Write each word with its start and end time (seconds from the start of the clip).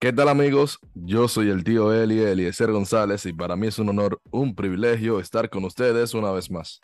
¿Qué 0.00 0.14
tal 0.14 0.30
amigos? 0.30 0.78
Yo 0.94 1.28
soy 1.28 1.50
el 1.50 1.62
tío 1.62 1.92
Eli, 1.92 2.20
Eliezer 2.20 2.72
González, 2.72 3.26
y 3.26 3.34
para 3.34 3.54
mí 3.54 3.66
es 3.66 3.78
un 3.78 3.90
honor, 3.90 4.18
un 4.30 4.54
privilegio 4.54 5.20
estar 5.20 5.50
con 5.50 5.62
ustedes 5.66 6.14
una 6.14 6.30
vez 6.30 6.50
más. 6.50 6.80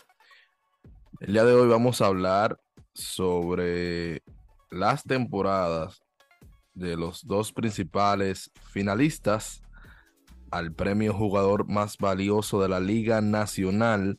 El 1.20 1.32
día 1.32 1.44
de 1.46 1.54
hoy 1.54 1.66
vamos 1.66 2.02
a 2.02 2.08
hablar 2.08 2.58
sobre 2.92 4.22
las 4.70 5.02
temporadas 5.02 6.02
de 6.74 6.94
los 6.98 7.26
dos 7.26 7.54
principales 7.54 8.50
finalistas 8.70 9.62
al 10.50 10.74
premio 10.74 11.14
jugador 11.14 11.66
más 11.66 11.96
valioso 11.96 12.60
de 12.60 12.68
la 12.68 12.80
Liga 12.80 13.22
Nacional, 13.22 14.18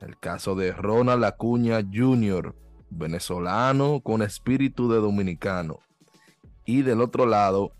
el 0.00 0.18
caso 0.18 0.56
de 0.56 0.72
Ronald 0.72 1.22
Acuña 1.22 1.82
Jr., 1.82 2.52
venezolano 2.90 4.00
con 4.00 4.22
espíritu 4.22 4.90
de 4.90 4.96
dominicano. 4.96 5.78
Y 6.64 6.82
del 6.82 7.00
otro 7.00 7.24
lado, 7.24 7.77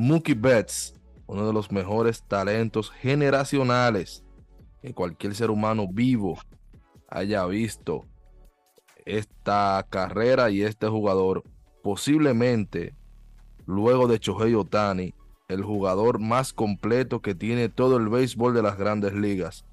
Mookie 0.00 0.34
Betts, 0.34 0.94
uno 1.26 1.44
de 1.44 1.52
los 1.52 1.72
mejores 1.72 2.22
talentos 2.22 2.88
generacionales 2.88 4.22
que 4.80 4.94
cualquier 4.94 5.34
ser 5.34 5.50
humano 5.50 5.88
vivo 5.90 6.38
haya 7.08 7.44
visto 7.46 8.04
esta 9.04 9.84
carrera 9.90 10.50
y 10.50 10.62
este 10.62 10.86
jugador, 10.86 11.42
posiblemente 11.82 12.94
luego 13.66 14.06
de 14.06 14.20
Chohei 14.20 14.54
Otani, 14.54 15.14
el 15.48 15.64
jugador 15.64 16.20
más 16.20 16.52
completo 16.52 17.20
que 17.20 17.34
tiene 17.34 17.68
todo 17.68 17.96
el 17.96 18.08
béisbol 18.08 18.54
de 18.54 18.62
las 18.62 18.78
grandes 18.78 19.14
ligas. 19.14 19.64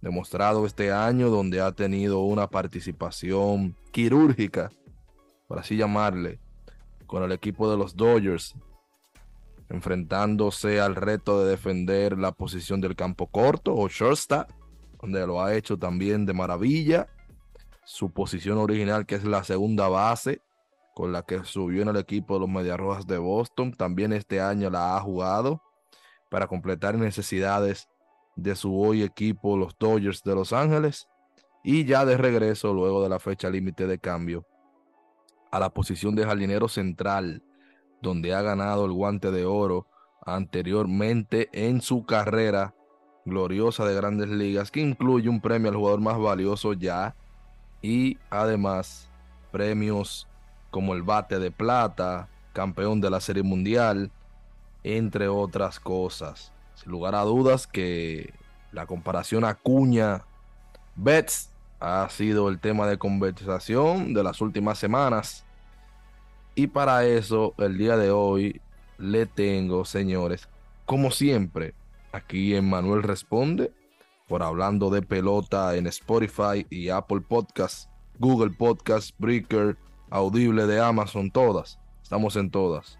Demostrado 0.00 0.64
este 0.64 0.92
año 0.92 1.28
donde 1.28 1.60
ha 1.60 1.72
tenido 1.72 2.20
una 2.20 2.46
participación 2.46 3.76
quirúrgica, 3.92 4.70
por 5.46 5.58
así 5.58 5.76
llamarle, 5.76 6.40
con 7.06 7.22
el 7.22 7.32
equipo 7.32 7.70
de 7.70 7.76
los 7.76 7.94
Dodgers, 7.94 8.56
enfrentándose 9.70 10.80
al 10.80 10.96
reto 10.96 11.42
de 11.42 11.50
defender 11.50 12.18
la 12.18 12.32
posición 12.32 12.80
del 12.80 12.96
campo 12.96 13.26
corto 13.26 13.74
o 13.74 13.88
shortstop, 13.88 14.50
donde 15.00 15.26
lo 15.26 15.42
ha 15.42 15.54
hecho 15.54 15.78
también 15.78 16.26
de 16.26 16.32
maravilla. 16.32 17.08
Su 17.84 18.10
posición 18.10 18.58
original, 18.58 19.06
que 19.06 19.14
es 19.14 19.24
la 19.24 19.44
segunda 19.44 19.88
base, 19.88 20.42
con 20.94 21.12
la 21.12 21.22
que 21.22 21.44
subió 21.44 21.82
en 21.82 21.88
el 21.88 21.96
equipo 21.96 22.34
de 22.34 22.40
los 22.40 22.48
Medias 22.48 22.78
Rojas 22.78 23.06
de 23.06 23.18
Boston, 23.18 23.72
también 23.72 24.12
este 24.12 24.40
año 24.40 24.68
la 24.68 24.96
ha 24.96 25.00
jugado 25.00 25.62
para 26.30 26.46
completar 26.46 26.96
necesidades 26.96 27.88
de 28.36 28.54
su 28.54 28.78
hoy 28.78 29.02
equipo, 29.02 29.56
los 29.56 29.76
Dodgers 29.78 30.22
de 30.22 30.34
Los 30.34 30.52
Ángeles, 30.52 31.08
y 31.62 31.84
ya 31.84 32.04
de 32.04 32.16
regreso 32.16 32.72
luego 32.72 33.02
de 33.02 33.08
la 33.08 33.18
fecha 33.18 33.50
límite 33.50 33.86
de 33.86 33.98
cambio 33.98 34.46
a 35.50 35.58
la 35.58 35.70
posición 35.70 36.14
de 36.14 36.24
jardinero 36.24 36.68
central 36.68 37.42
donde 38.02 38.34
ha 38.34 38.42
ganado 38.42 38.84
el 38.84 38.92
guante 38.92 39.30
de 39.30 39.44
oro 39.44 39.86
anteriormente 40.24 41.48
en 41.52 41.80
su 41.80 42.04
carrera 42.04 42.74
gloriosa 43.24 43.84
de 43.84 43.94
grandes 43.94 44.28
ligas, 44.28 44.70
que 44.70 44.80
incluye 44.80 45.28
un 45.28 45.40
premio 45.40 45.70
al 45.70 45.76
jugador 45.76 46.00
más 46.00 46.18
valioso 46.18 46.72
ya 46.72 47.14
y 47.82 48.18
además 48.30 49.08
premios 49.50 50.26
como 50.70 50.94
el 50.94 51.02
bate 51.02 51.38
de 51.38 51.50
plata, 51.50 52.28
campeón 52.52 53.00
de 53.00 53.10
la 53.10 53.20
serie 53.20 53.42
mundial, 53.42 54.10
entre 54.82 55.28
otras 55.28 55.80
cosas. 55.80 56.52
Sin 56.74 56.92
lugar 56.92 57.14
a 57.14 57.22
dudas 57.22 57.66
que 57.66 58.32
la 58.72 58.86
comparación 58.86 59.44
a 59.44 59.54
Cuña 59.54 60.24
Betts 60.94 61.50
ha 61.80 62.08
sido 62.10 62.48
el 62.48 62.58
tema 62.58 62.86
de 62.86 62.98
conversación 62.98 64.12
de 64.14 64.22
las 64.22 64.40
últimas 64.40 64.78
semanas 64.78 65.44
y 66.58 66.66
para 66.66 67.06
eso, 67.06 67.54
el 67.58 67.78
día 67.78 67.96
de 67.96 68.10
hoy 68.10 68.60
le 68.98 69.26
tengo, 69.26 69.84
señores, 69.84 70.48
como 70.86 71.12
siempre, 71.12 71.72
aquí 72.10 72.56
en 72.56 72.68
Manuel 72.68 73.04
Responde, 73.04 73.72
por 74.26 74.42
hablando 74.42 74.90
de 74.90 75.00
pelota 75.00 75.76
en 75.76 75.86
Spotify 75.86 76.66
y 76.68 76.88
Apple 76.88 77.20
Podcasts, 77.20 77.88
Google 78.18 78.50
Podcasts, 78.50 79.14
Breaker, 79.18 79.76
Audible 80.10 80.66
de 80.66 80.80
Amazon, 80.80 81.30
todas. 81.30 81.78
Estamos 82.02 82.34
en 82.34 82.50
todas. 82.50 82.98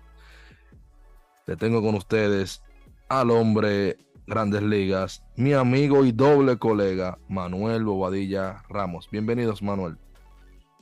Le 1.46 1.56
tengo 1.56 1.82
con 1.82 1.96
ustedes 1.96 2.62
al 3.08 3.32
hombre 3.32 3.98
Grandes 4.28 4.62
Ligas, 4.62 5.24
mi 5.34 5.52
amigo 5.52 6.04
y 6.04 6.12
doble 6.12 6.58
colega, 6.58 7.18
Manuel 7.28 7.82
Bobadilla 7.82 8.62
Ramos. 8.68 9.08
Bienvenidos, 9.10 9.62
Manuel. 9.62 9.98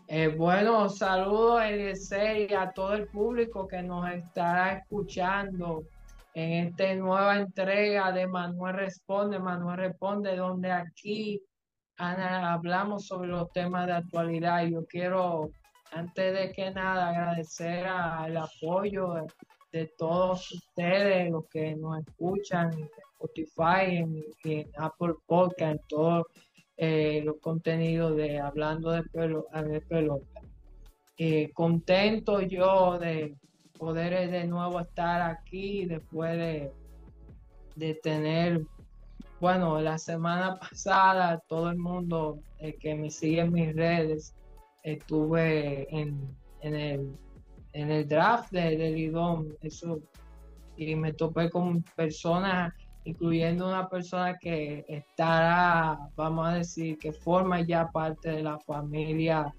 Eh, 0.08 0.28
bueno, 0.28 0.88
saludos 0.88 1.62
y 1.68 2.54
a 2.54 2.70
todo 2.70 2.94
el 2.94 3.08
público 3.08 3.66
que 3.66 3.82
nos 3.82 4.08
estará 4.08 4.74
escuchando 4.74 5.82
en 6.32 6.68
esta 6.68 6.94
nueva 6.94 7.38
entrega 7.38 8.12
de 8.12 8.28
Manuel 8.28 8.76
Responde, 8.76 9.40
Manuel 9.40 9.78
Responde, 9.78 10.36
donde 10.36 10.70
aquí 10.70 11.42
hablamos 11.96 13.06
sobre 13.06 13.30
los 13.30 13.50
temas 13.50 13.88
de 13.88 13.94
actualidad. 13.94 14.64
Yo 14.66 14.86
quiero, 14.86 15.50
antes 15.90 16.34
de 16.34 16.52
que 16.52 16.70
nada, 16.70 17.08
agradecer 17.08 17.84
al 17.86 18.36
apoyo 18.36 19.14
de, 19.72 19.92
todos 19.98 20.52
ustedes, 20.52 21.30
los 21.32 21.48
que 21.48 21.74
nos 21.74 21.98
escuchan 21.98 22.72
en 22.74 22.88
Spotify, 23.14 23.96
en, 23.96 24.24
en 24.44 24.70
Apple 24.78 25.14
Podcast, 25.26 25.72
en 25.72 25.80
todo 25.88 26.26
eh, 26.76 27.22
los 27.24 27.36
contenidos 27.40 28.16
de 28.16 28.38
Hablando 28.38 28.90
de, 28.90 29.02
Pelota. 29.02 30.40
Eh, 31.16 31.50
contento 31.54 32.42
yo 32.42 32.98
de 32.98 33.34
poder 33.78 34.30
de 34.30 34.46
nuevo 34.46 34.80
estar 34.80 35.22
aquí 35.22 35.86
después 35.86 36.36
de, 36.36 36.72
de 37.76 37.94
tener, 37.94 38.62
bueno, 39.40 39.80
la 39.80 39.96
semana 39.96 40.58
pasada 40.60 41.42
todo 41.48 41.70
el 41.70 41.78
mundo 41.78 42.40
eh, 42.58 42.74
que 42.78 42.94
me 42.94 43.10
sigue 43.10 43.40
en 43.40 43.52
mis 43.52 43.74
redes, 43.74 44.34
estuve 44.82 45.86
en, 45.94 46.36
en, 46.60 46.74
el, 46.74 47.16
en 47.72 47.90
el 47.90 48.06
draft 48.06 48.50
de, 48.52 48.76
de 48.76 48.90
Lidón, 48.90 49.56
eso, 49.62 50.00
y 50.76 50.94
me 50.94 51.14
topé 51.14 51.48
con 51.48 51.82
personas 51.96 52.74
incluyendo 53.06 53.68
una 53.68 53.88
persona 53.88 54.36
que 54.36 54.84
estará, 54.88 55.96
vamos 56.16 56.48
a 56.48 56.54
decir, 56.54 56.98
que 56.98 57.12
forma 57.12 57.60
ya 57.60 57.88
parte 57.88 58.30
de 58.30 58.42
la 58.42 58.58
familia 58.58 59.54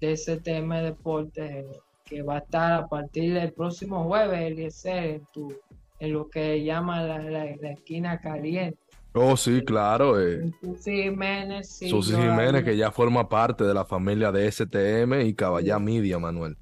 de 0.00 0.12
ese 0.12 0.38
tema 0.38 0.78
de 0.78 0.86
deporte, 0.86 1.66
que 2.04 2.22
va 2.22 2.36
a 2.36 2.38
estar 2.38 2.72
a 2.72 2.88
partir 2.88 3.34
del 3.34 3.52
próximo 3.52 4.04
jueves, 4.04 4.40
Eliezer, 4.40 5.04
en, 5.04 5.26
tu, 5.32 5.54
en 6.00 6.12
lo 6.12 6.28
que 6.28 6.64
llama 6.64 7.02
la, 7.02 7.44
esquina 7.46 8.20
caliente. 8.20 8.78
Oh, 9.12 9.36
sí, 9.36 9.62
claro. 9.64 10.20
Eh. 10.20 10.50
Susi 10.60 11.04
Jiménez, 11.04 11.70
sí, 11.70 11.88
Susi 11.88 12.16
Jiménez, 12.16 12.64
que 12.64 12.76
ya 12.76 12.90
forma 12.90 13.28
parte 13.28 13.62
de 13.62 13.74
la 13.74 13.84
familia 13.84 14.32
de 14.32 14.50
STM 14.50 15.20
y 15.24 15.34
Caballá 15.34 15.78
Media, 15.78 16.18
Manuel. 16.18 16.56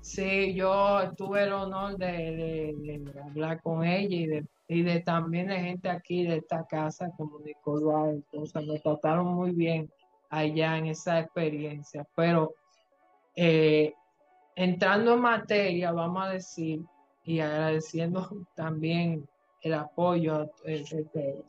Sí, 0.00 0.54
yo 0.54 1.12
tuve 1.18 1.44
el 1.44 1.52
honor 1.52 1.96
de, 1.98 2.06
de 2.06 3.20
hablar 3.20 3.60
con 3.62 3.84
ella 3.84 4.16
y 4.16 4.26
de 4.26 4.44
y 4.72 4.82
de 4.82 5.00
también 5.00 5.48
de 5.48 5.58
gente 5.58 5.88
aquí 5.90 6.24
de 6.24 6.36
esta 6.36 6.64
casa, 6.66 7.10
como 7.16 7.38
Nicolás, 7.40 8.14
entonces 8.14 8.66
me 8.66 8.78
trataron 8.78 9.34
muy 9.34 9.50
bien 9.52 9.90
allá 10.30 10.78
en 10.78 10.86
esa 10.86 11.20
experiencia. 11.20 12.06
Pero 12.16 12.54
eh, 13.36 13.92
entrando 14.56 15.14
en 15.14 15.20
materia, 15.20 15.92
vamos 15.92 16.24
a 16.24 16.30
decir, 16.30 16.80
y 17.24 17.40
agradeciendo 17.40 18.28
también 18.54 19.28
el 19.60 19.74
apoyo 19.74 20.50
de 20.64 21.44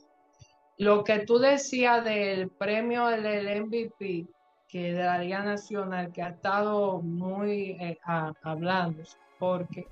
Lo 0.77 1.03
que 1.03 1.19
tú 1.19 1.39
decías 1.39 2.03
del 2.03 2.49
premio 2.49 3.07
del 3.07 3.63
MVP 3.65 4.27
que 4.67 4.93
de 4.93 5.03
la 5.03 5.19
Liga 5.19 5.43
Nacional, 5.43 6.11
que 6.11 6.23
ha 6.23 6.29
estado 6.29 6.99
muy 7.01 7.77
eh, 7.79 7.97
hablando, 8.41 9.03
porque 9.39 9.87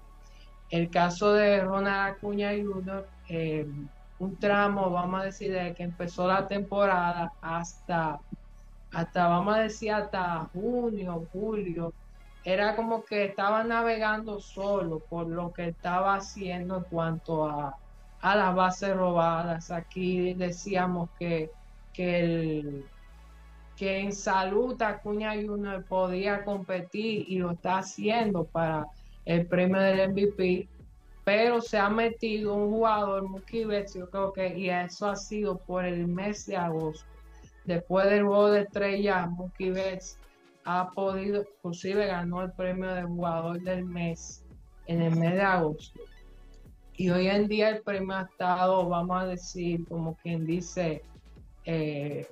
el 0.72 0.90
caso 0.90 1.34
de 1.34 1.62
Ronald 1.62 2.16
Acuña 2.16 2.52
Jr., 2.52 3.08
eh, 3.34 3.66
un 4.20 4.38
tramo, 4.38 4.90
vamos 4.92 5.22
a 5.22 5.26
decir, 5.26 5.54
desde 5.54 5.74
que 5.74 5.84
empezó 5.84 6.28
la 6.28 6.50
temporada 6.50 7.32
hasta, 7.42 8.20
hasta, 8.92 9.28
vamos 9.28 9.56
a 9.56 9.60
decir, 9.62 9.94
hasta 9.94 10.50
junio, 10.52 11.26
julio, 11.32 11.94
era 12.44 12.76
como 12.76 13.06
que 13.06 13.24
estaba 13.24 13.64
navegando 13.64 14.42
solo 14.42 15.00
por 15.00 15.28
lo 15.28 15.54
que 15.54 15.70
estaba 15.70 16.16
haciendo 16.16 16.78
en 16.80 16.84
cuanto 16.84 17.46
a, 17.46 17.74
a 18.20 18.36
las 18.36 18.54
bases 18.54 18.98
robadas. 18.98 19.72
Aquí 19.72 20.34
decíamos 20.34 21.10
que, 21.18 21.50
que, 21.94 22.84
que 23.78 24.00
en 24.00 24.12
salud 24.12 24.80
Acuña 24.82 25.36
Jr. 25.36 25.86
podía 25.86 26.44
competir 26.44 27.26
y 27.30 27.40
lo 27.40 27.52
está 27.52 27.78
haciendo 27.78 28.44
para 28.44 28.86
el 29.24 29.48
premio 29.48 29.80
del 29.80 30.12
MVP, 30.12 30.68
pero 31.24 31.62
se 31.62 31.78
ha 31.78 31.90
metido 31.90 32.56
un 32.56 32.72
jugador, 32.72 33.28
Mookie 33.28 33.66
Betts, 33.66 33.94
yo 33.94 34.10
creo 34.10 34.34
que, 34.34 34.58
y 34.58 34.70
eso 34.70 35.08
ha 35.08 35.16
sido 35.16 35.58
por 35.58 35.86
el 35.86 36.08
mes 36.08 36.46
de 36.46 36.58
agosto. 36.58 37.06
Después 37.66 38.10
del 38.10 38.24
juego 38.24 38.52
de 38.52 38.62
estrella, 38.62 39.28
Mookie 39.28 39.72
Betts 39.72 40.18
ha 40.64 40.90
podido, 40.92 41.44
inclusive 41.58 42.08
ganó 42.08 42.42
el 42.42 42.52
premio 42.54 42.92
de 42.94 43.04
jugador 43.04 43.62
del 43.62 43.86
mes 43.86 44.44
en 44.88 45.02
el 45.02 45.16
mes 45.16 45.34
de 45.34 45.42
agosto. 45.42 46.00
Y 46.98 47.10
hoy 47.10 47.28
en 47.28 47.48
día 47.48 47.70
el 47.70 47.82
premio 47.82 48.16
ha 48.16 48.24
estado, 48.24 48.88
vamos 48.88 49.22
a 49.22 49.26
decir, 49.26 49.88
como 49.88 50.16
quien 50.18 50.46
dice, 50.46 51.04
eh, 51.66 52.28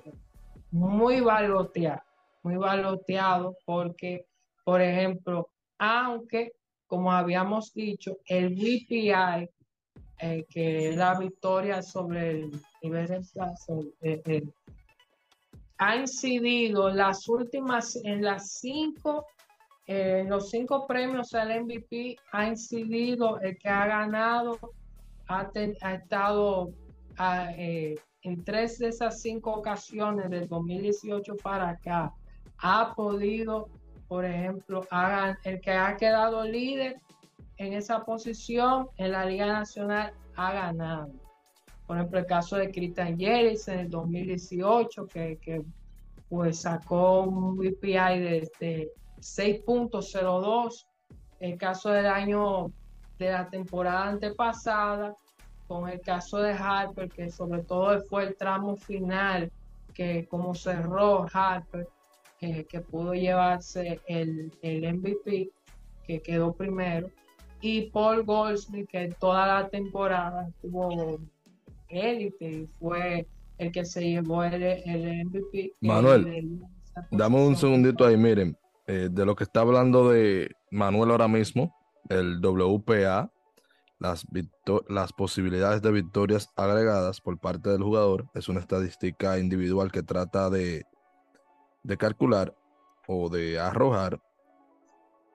muy 0.70 1.20
baloteado, 1.20 2.02
muy 2.42 2.56
baloteado 2.56 3.56
porque, 3.64 4.26
por 4.64 4.80
ejemplo, 4.80 5.48
aunque, 5.78 6.52
como 6.90 7.12
habíamos 7.12 7.72
dicho, 7.72 8.18
el 8.26 8.54
VPI, 8.54 9.48
eh, 10.18 10.44
que 10.50 10.90
es 10.90 10.96
la 10.96 11.16
victoria 11.16 11.80
sobre 11.82 12.30
el 12.32 12.50
nivel 12.82 13.06
de 13.06 13.20
plazo, 13.32 13.84
eh, 14.02 14.42
ha 15.78 15.96
incidido 15.96 16.90
las 16.90 17.28
últimas, 17.28 17.96
en 18.04 18.22
las 18.22 18.50
cinco 18.58 19.24
eh, 19.86 20.24
los 20.28 20.50
cinco 20.50 20.86
premios 20.86 21.32
al 21.34 21.64
MVP 21.64 22.16
ha 22.32 22.46
incidido, 22.46 23.40
el 23.40 23.56
que 23.56 23.68
ha 23.68 23.86
ganado 23.86 24.58
ha, 25.26 25.50
estado 25.94 26.72
eh, 27.56 27.96
en 28.22 28.44
tres 28.44 28.78
de 28.78 28.88
esas 28.88 29.20
cinco 29.20 29.52
ocasiones 29.52 30.28
del 30.30 30.48
2018 30.48 31.36
para 31.42 31.70
acá. 31.70 32.12
Ha 32.58 32.94
podido, 32.94 33.68
por 34.10 34.24
ejemplo, 34.24 34.84
el 35.44 35.60
que 35.60 35.70
ha 35.70 35.96
quedado 35.96 36.42
líder 36.42 37.00
en 37.58 37.74
esa 37.74 38.04
posición 38.04 38.88
en 38.96 39.12
la 39.12 39.24
Liga 39.24 39.46
Nacional 39.46 40.12
ha 40.34 40.52
ganado. 40.52 41.12
Por 41.86 41.96
ejemplo, 41.96 42.18
el 42.18 42.26
caso 42.26 42.56
de 42.56 42.72
Christian 42.72 43.16
Yeris 43.16 43.68
en 43.68 43.78
el 43.78 43.88
2018, 43.88 45.06
que, 45.06 45.38
que 45.40 45.62
pues 46.28 46.62
sacó 46.62 47.20
un 47.20 47.56
VPI 47.56 48.48
de, 48.58 48.90
6.02. 49.20 50.86
El 51.38 51.56
caso 51.56 51.90
del 51.90 52.06
año 52.06 52.72
de 53.16 53.30
la 53.30 53.48
temporada 53.48 54.08
antepasada, 54.08 55.14
con 55.68 55.88
el 55.88 56.00
caso 56.00 56.38
de 56.38 56.50
Harper, 56.50 57.08
que 57.10 57.30
sobre 57.30 57.62
todo 57.62 58.02
fue 58.06 58.24
el 58.24 58.36
tramo 58.36 58.74
final, 58.74 59.52
que 59.94 60.26
como 60.26 60.52
cerró 60.52 61.26
Harper, 61.32 61.86
que 62.40 62.80
pudo 62.80 63.12
llevarse 63.12 64.00
el, 64.06 64.52
el 64.62 64.94
MVP, 64.94 65.50
que 66.06 66.22
quedó 66.22 66.54
primero, 66.54 67.10
y 67.60 67.90
Paul 67.90 68.24
Goldsmith, 68.24 68.88
que 68.88 69.14
toda 69.18 69.46
la 69.46 69.68
temporada 69.68 70.50
tuvo 70.62 71.18
élite 71.88 72.50
y 72.50 72.66
fue 72.78 73.26
el 73.58 73.72
que 73.72 73.84
se 73.84 74.02
llevó 74.08 74.42
el, 74.42 74.62
el 74.62 75.26
MVP. 75.26 75.74
Manuel, 75.82 76.60
dame 77.10 77.46
un 77.46 77.56
segundito 77.56 78.06
ahí, 78.06 78.16
miren. 78.16 78.56
Eh, 78.86 79.08
de 79.10 79.26
lo 79.26 79.36
que 79.36 79.44
está 79.44 79.60
hablando 79.60 80.08
de 80.08 80.50
Manuel 80.70 81.10
ahora 81.10 81.28
mismo, 81.28 81.76
el 82.08 82.40
WPA, 82.40 83.30
las, 83.98 84.26
las 84.88 85.12
posibilidades 85.12 85.82
de 85.82 85.92
victorias 85.92 86.48
agregadas 86.56 87.20
por 87.20 87.38
parte 87.38 87.68
del 87.68 87.82
jugador, 87.82 88.28
es 88.34 88.48
una 88.48 88.60
estadística 88.60 89.38
individual 89.38 89.92
que 89.92 90.02
trata 90.02 90.48
de, 90.48 90.86
de 91.82 91.96
calcular 91.96 92.54
o 93.06 93.28
de 93.28 93.58
arrojar 93.58 94.20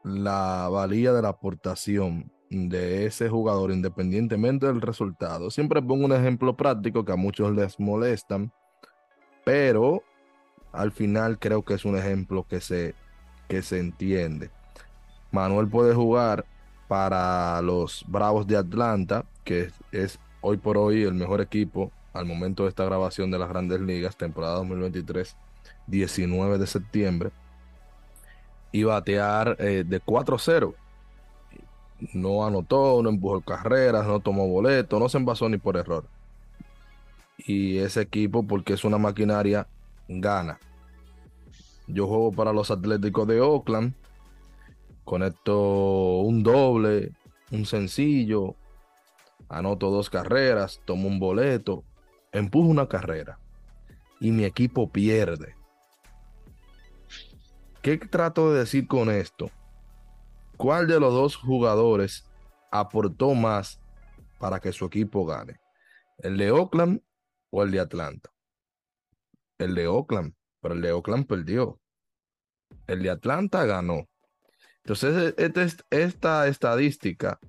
la 0.03 0.69
valía 0.69 1.11
de 1.13 1.21
la 1.21 1.29
aportación 1.29 2.31
de 2.49 3.05
ese 3.05 3.27
jugador 3.27 3.71
independientemente 3.71 4.67
del 4.67 4.81
resultado. 4.81 5.49
Siempre 5.49 5.81
pongo 5.81 6.05
un 6.05 6.13
ejemplo 6.13 6.55
práctico 6.55 7.03
que 7.03 7.11
a 7.11 7.17
muchos 7.17 7.51
les 7.53 7.79
molestan, 7.79 8.51
pero 9.43 10.03
al 10.71 10.91
final 10.91 11.39
creo 11.39 11.63
que 11.63 11.73
es 11.73 11.85
un 11.85 11.97
ejemplo 11.97 12.45
que 12.47 12.61
se 12.61 12.95
que 13.47 13.61
se 13.61 13.79
entiende. 13.79 14.49
Manuel 15.31 15.67
puede 15.67 15.93
jugar 15.93 16.45
para 16.87 17.61
los 17.61 18.05
Bravos 18.07 18.47
de 18.47 18.57
Atlanta, 18.57 19.25
que 19.43 19.71
es, 19.91 20.19
hoy 20.41 20.57
por 20.57 20.77
hoy 20.77 21.03
el 21.03 21.13
mejor 21.13 21.41
equipo 21.41 21.91
al 22.13 22.25
momento 22.25 22.63
de 22.63 22.69
esta 22.69 22.85
grabación 22.85 23.31
de 23.31 23.39
las 23.39 23.49
grandes 23.49 23.81
ligas, 23.81 24.15
temporada 24.15 24.55
2023, 24.55 25.35
19 25.87 26.57
de 26.57 26.67
septiembre, 26.67 27.31
y 28.71 28.83
batear 28.83 29.55
eh, 29.59 29.83
de 29.87 30.01
4-0. 30.01 30.73
No 32.13 32.45
anotó, 32.45 33.01
no 33.01 33.09
empujó 33.09 33.39
carreras, 33.41 34.05
no 34.05 34.19
tomó 34.19 34.47
boleto, 34.47 34.99
no 34.99 35.07
se 35.07 35.17
envasó 35.17 35.47
ni 35.47 35.57
por 35.57 35.77
error. 35.77 36.05
Y 37.37 37.77
ese 37.77 38.01
equipo, 38.01 38.43
porque 38.43 38.73
es 38.73 38.83
una 38.83 38.97
maquinaria, 38.97 39.67
gana. 40.09 40.59
Yo 41.87 42.07
juego 42.07 42.31
para 42.33 42.51
los 42.51 42.69
Atléticos 42.69 43.27
de 43.27 43.39
Oakland. 43.39 43.93
Conecto 45.05 46.19
un 46.19 46.43
doble, 46.43 47.13
un 47.51 47.65
sencillo. 47.65 48.55
Anoto 49.47 49.89
dos 49.89 50.09
carreras, 50.09 50.81
tomo 50.83 51.07
un 51.07 51.19
boleto, 51.19 51.83
empujo 52.33 52.67
una 52.67 52.87
carrera 52.87 53.37
y 54.19 54.31
mi 54.31 54.45
equipo 54.45 54.91
pierde. 54.91 55.55
¿Qué 57.81 57.97
trato 57.97 58.51
de 58.51 58.59
decir 58.59 58.87
con 58.87 59.09
esto? 59.09 59.51
¿Cuál 60.57 60.87
de 60.87 60.99
los 60.99 61.13
dos 61.13 61.35
jugadores 61.35 62.25
aportó 62.71 63.33
más 63.33 63.79
para 64.39 64.59
que 64.59 64.71
su 64.71 64.85
equipo 64.85 65.25
gane? 65.25 65.59
¿El 66.17 66.37
de 66.37 66.51
Oakland 66.51 67.01
o 67.51 67.63
el 67.63 67.71
de 67.71 67.79
Atlanta? 67.79 68.31
El 69.57 69.75
de 69.75 69.87
Oakland 69.87 70.33
pero 70.65 70.73
el 70.73 70.81
de 70.81 70.91
Oakland 70.93 71.27
perdió. 71.27 71.79
El 72.87 73.03
de 73.03 73.11
Atlanta 73.11 73.65
ganó. 73.65 74.09
Entonces, 74.77 75.35
e, 75.37 75.45
este 75.45 75.83
esta 75.91 76.47
estadística 76.47 77.39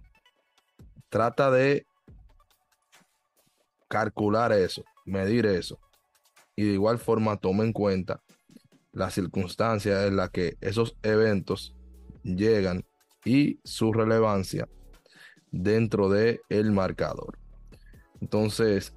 trata 1.09 1.51
de 1.51 1.87
calcular 3.89 4.53
eso, 4.53 4.85
medir 5.07 5.47
eso. 5.47 5.81
Y 6.57 6.65
de 6.65 6.73
igual 6.73 6.99
forma 6.99 7.37
toma 7.37 7.65
en 7.65 7.73
cuenta 7.73 8.23
las 8.93 9.15
circunstancias 9.15 10.07
en 10.07 10.17
las 10.17 10.31
que 10.31 10.57
esos 10.61 10.97
eventos 11.03 11.77
llegan 12.23 12.85
y 13.25 13.61
su 13.63 13.93
relevancia 13.93 14.69
dentro 15.53 16.09
del 16.09 16.41
el 16.49 16.73
marcador. 16.73 17.39
Entonces, 18.21 18.95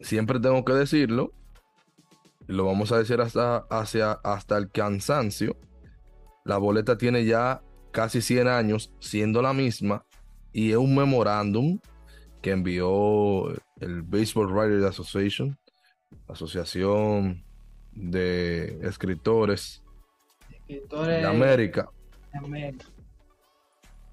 siempre 0.00 0.40
tengo 0.40 0.64
que 0.64 0.72
decirlo, 0.72 1.32
lo 2.46 2.64
vamos 2.64 2.92
a 2.92 2.98
decir 2.98 3.20
hasta, 3.20 3.58
hacia, 3.70 4.12
hasta 4.12 4.56
el 4.56 4.70
cansancio, 4.70 5.56
la 6.44 6.56
boleta 6.56 6.96
tiene 6.98 7.24
ya 7.24 7.62
casi 7.92 8.20
100 8.20 8.48
años 8.48 8.92
siendo 8.98 9.42
la 9.42 9.52
misma 9.52 10.04
y 10.52 10.70
es 10.70 10.76
un 10.76 10.94
memorándum 10.94 11.78
que 12.40 12.50
envió 12.50 13.48
el 13.80 14.02
Baseball 14.02 14.52
Writers 14.52 14.84
Association, 14.84 15.56
Asociación 16.28 17.44
de 17.92 18.78
Escritores, 18.82 19.82
de 20.68 21.26
América. 21.26 21.90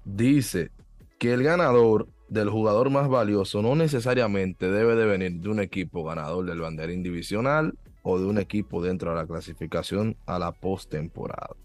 Dice 0.04 0.70
que 1.18 1.32
el 1.32 1.42
ganador 1.42 2.08
del 2.28 2.48
jugador 2.48 2.90
más 2.90 3.08
valioso 3.08 3.60
no 3.60 3.74
necesariamente 3.74 4.70
debe 4.70 4.94
de 4.94 5.06
venir 5.06 5.32
de 5.40 5.48
un 5.48 5.60
equipo 5.60 6.04
ganador 6.04 6.46
del 6.46 6.60
banderín 6.60 7.02
divisional 7.02 7.74
o 8.02 8.18
de 8.18 8.26
un 8.26 8.38
equipo 8.38 8.82
dentro 8.82 9.10
de 9.10 9.16
la 9.16 9.26
clasificación 9.26 10.16
a 10.26 10.38
la 10.38 10.52
postemporada. 10.52 11.56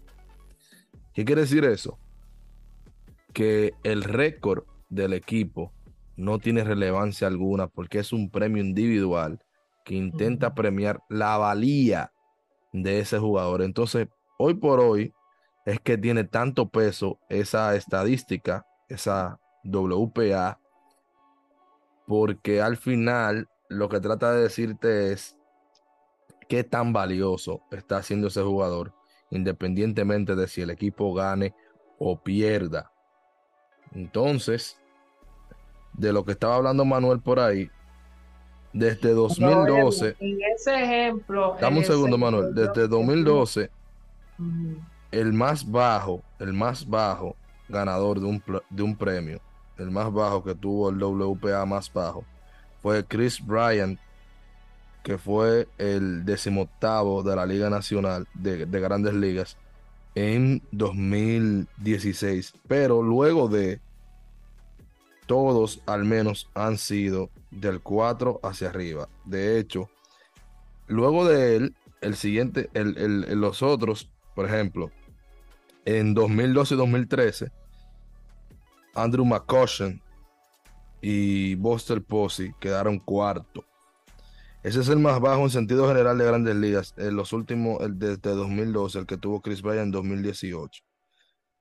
¿Qué 1.14 1.24
quiere 1.24 1.42
decir 1.42 1.64
eso? 1.64 1.98
Que 3.32 3.72
el 3.84 4.02
récord 4.02 4.64
del 4.88 5.12
equipo 5.12 5.72
no 6.16 6.38
tiene 6.38 6.64
relevancia 6.64 7.26
alguna 7.26 7.68
porque 7.68 8.00
es 8.00 8.12
un 8.12 8.30
premio 8.30 8.62
individual 8.62 9.40
que 9.86 9.94
intenta 9.94 10.52
premiar 10.52 11.00
la 11.08 11.38
valía 11.38 12.12
de 12.72 12.98
ese 12.98 13.18
jugador. 13.20 13.62
Entonces, 13.62 14.08
hoy 14.36 14.54
por 14.54 14.80
hoy 14.80 15.14
es 15.64 15.78
que 15.80 15.96
tiene 15.96 16.24
tanto 16.24 16.68
peso 16.68 17.20
esa 17.28 17.74
estadística, 17.76 18.66
esa 18.88 19.38
WPA, 19.62 20.58
porque 22.08 22.60
al 22.60 22.76
final 22.76 23.48
lo 23.68 23.88
que 23.88 24.00
trata 24.00 24.32
de 24.32 24.42
decirte 24.42 25.12
es 25.12 25.38
qué 26.48 26.64
tan 26.64 26.92
valioso 26.92 27.62
está 27.70 27.98
haciendo 27.98 28.26
ese 28.26 28.42
jugador, 28.42 28.92
independientemente 29.30 30.34
de 30.34 30.48
si 30.48 30.62
el 30.62 30.70
equipo 30.70 31.14
gane 31.14 31.54
o 32.00 32.20
pierda. 32.20 32.90
Entonces, 33.92 34.80
de 35.92 36.12
lo 36.12 36.24
que 36.24 36.32
estaba 36.32 36.56
hablando 36.56 36.84
Manuel 36.84 37.20
por 37.20 37.38
ahí, 37.38 37.70
desde 38.76 39.10
2012. 39.10 40.16
En 40.20 40.38
ese 40.54 40.74
ejemplo. 40.82 41.56
Dame 41.60 41.78
un 41.78 41.84
segundo, 41.84 42.18
Manuel. 42.18 42.54
Desde 42.54 42.86
2012, 42.86 43.70
el 45.10 45.32
más 45.32 45.70
bajo, 45.70 46.22
el 46.38 46.52
más 46.52 46.88
bajo 46.88 47.36
ganador 47.68 48.20
de 48.20 48.26
un, 48.26 48.42
de 48.70 48.82
un 48.82 48.96
premio, 48.96 49.40
el 49.78 49.90
más 49.90 50.12
bajo 50.12 50.44
que 50.44 50.54
tuvo 50.54 50.90
el 50.90 51.02
WPA 51.02 51.64
más 51.66 51.92
bajo, 51.92 52.24
fue 52.82 53.04
Chris 53.04 53.44
Bryant 53.44 53.98
que 55.06 55.18
fue 55.18 55.68
el 55.78 56.24
decimoctavo 56.24 57.22
de 57.22 57.36
la 57.36 57.46
Liga 57.46 57.70
Nacional 57.70 58.26
de, 58.34 58.66
Grandes 58.66 59.14
Ligas 59.14 59.56
en 60.16 60.60
2016, 60.72 62.54
pero 62.66 63.02
luego 63.02 63.46
de 63.46 63.78
todos 65.26 65.82
al 65.86 66.04
menos 66.04 66.48
han 66.54 66.78
sido 66.78 67.30
del 67.50 67.80
4 67.80 68.40
hacia 68.42 68.68
arriba. 68.68 69.08
De 69.24 69.58
hecho, 69.58 69.90
luego 70.86 71.26
de 71.26 71.56
él, 71.56 71.76
el 72.00 72.16
siguiente, 72.16 72.70
los 72.74 73.62
otros, 73.62 74.10
por 74.34 74.46
ejemplo, 74.46 74.90
en 75.84 76.14
2012 76.14 76.74
y 76.74 76.76
2013, 76.76 77.52
Andrew 78.94 79.24
McCutcheon 79.24 80.00
y 81.00 81.54
Buster 81.56 82.02
Posey 82.02 82.54
quedaron 82.58 82.98
cuarto. 82.98 83.64
Ese 84.62 84.80
es 84.80 84.88
el 84.88 84.98
más 84.98 85.20
bajo 85.20 85.42
en 85.42 85.50
sentido 85.50 85.86
general 85.86 86.18
de 86.18 86.24
grandes 86.24 86.56
ligas. 86.56 86.94
En 86.96 87.14
los 87.14 87.32
últimos, 87.32 87.80
el 87.82 87.98
desde 87.98 88.30
2012, 88.30 88.98
el 88.98 89.06
que 89.06 89.16
tuvo 89.16 89.40
Chris 89.40 89.62
Bryant 89.62 89.86
en 89.86 89.90
2018. 89.92 90.82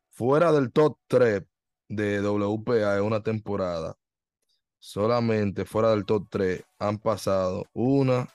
Fuera 0.09 0.51
del 0.51 0.71
top 0.71 0.97
3 1.07 1.43
de 1.87 2.21
WPA 2.21 2.97
en 2.97 3.03
una 3.03 3.21
temporada, 3.21 3.95
solamente 4.79 5.65
fuera 5.65 5.91
del 5.91 6.05
top 6.05 6.27
3 6.29 6.63
han 6.79 6.97
pasado 6.97 7.65
una, 7.73 8.27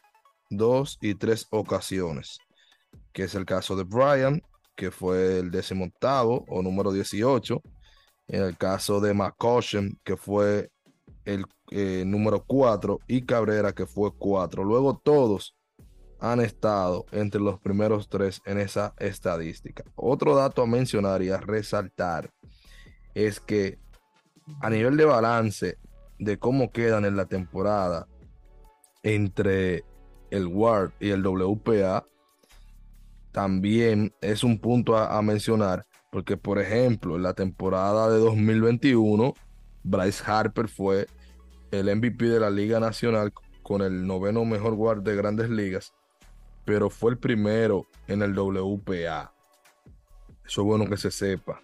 dos 0.50 0.98
y 1.00 1.14
tres 1.14 1.46
ocasiones. 1.50 2.38
Que 3.12 3.24
es 3.24 3.34
el 3.34 3.44
caso 3.44 3.76
de 3.76 3.84
Bryant, 3.84 4.42
que 4.76 4.90
fue 4.90 5.38
el 5.38 5.50
décimo 5.50 5.86
octavo 5.86 6.44
o 6.48 6.62
número 6.62 6.92
18. 6.92 7.62
En 8.28 8.42
el 8.42 8.56
caso 8.56 9.00
de 9.00 9.14
McCoshen, 9.14 9.98
que 10.04 10.16
fue 10.16 10.70
el 11.24 11.44
eh, 11.70 12.04
número 12.06 12.44
4, 12.44 12.98
y 13.06 13.22
Cabrera, 13.22 13.72
que 13.72 13.86
fue 13.86 14.12
4. 14.16 14.64
Luego 14.64 14.98
todos 14.98 15.54
han 16.20 16.40
estado 16.40 17.06
entre 17.12 17.40
los 17.40 17.58
primeros 17.60 18.08
tres 18.08 18.40
en 18.44 18.58
esa 18.58 18.94
estadística. 18.98 19.84
Otro 19.96 20.36
dato 20.36 20.62
a 20.62 20.66
mencionar 20.66 21.22
y 21.22 21.30
a 21.30 21.38
resaltar 21.38 22.30
es 23.14 23.40
que 23.40 23.78
a 24.60 24.70
nivel 24.70 24.96
de 24.96 25.04
balance 25.04 25.78
de 26.18 26.38
cómo 26.38 26.70
quedan 26.70 27.04
en 27.04 27.16
la 27.16 27.26
temporada 27.26 28.06
entre 29.02 29.84
el 30.30 30.46
WARD 30.46 30.92
y 31.00 31.10
el 31.10 31.26
WPA, 31.26 32.04
también 33.32 34.12
es 34.20 34.44
un 34.44 34.58
punto 34.58 34.96
a, 34.96 35.20
mencionar, 35.22 35.86
porque 36.10 36.36
por 36.36 36.58
ejemplo, 36.58 37.16
en 37.16 37.22
la 37.22 37.34
temporada 37.34 38.10
de 38.10 38.18
2021, 38.18 39.34
Bryce 39.82 40.22
Harper 40.26 40.68
fue 40.68 41.06
el 41.70 41.94
MVP 41.94 42.26
de 42.26 42.40
la 42.40 42.50
Liga 42.50 42.80
Nacional 42.80 43.32
con 43.62 43.82
el 43.82 44.06
noveno 44.06 44.44
mejor 44.44 44.74
guard 44.74 45.02
de 45.02 45.14
grandes 45.14 45.48
ligas, 45.48 45.94
pero 46.64 46.90
fue 46.90 47.12
el 47.12 47.18
primero 47.18 47.86
en 48.08 48.22
el 48.22 48.34
WPA. 48.36 49.32
Eso 50.44 50.60
es 50.62 50.66
bueno 50.66 50.86
que 50.86 50.96
se 50.96 51.10
sepa. 51.10 51.62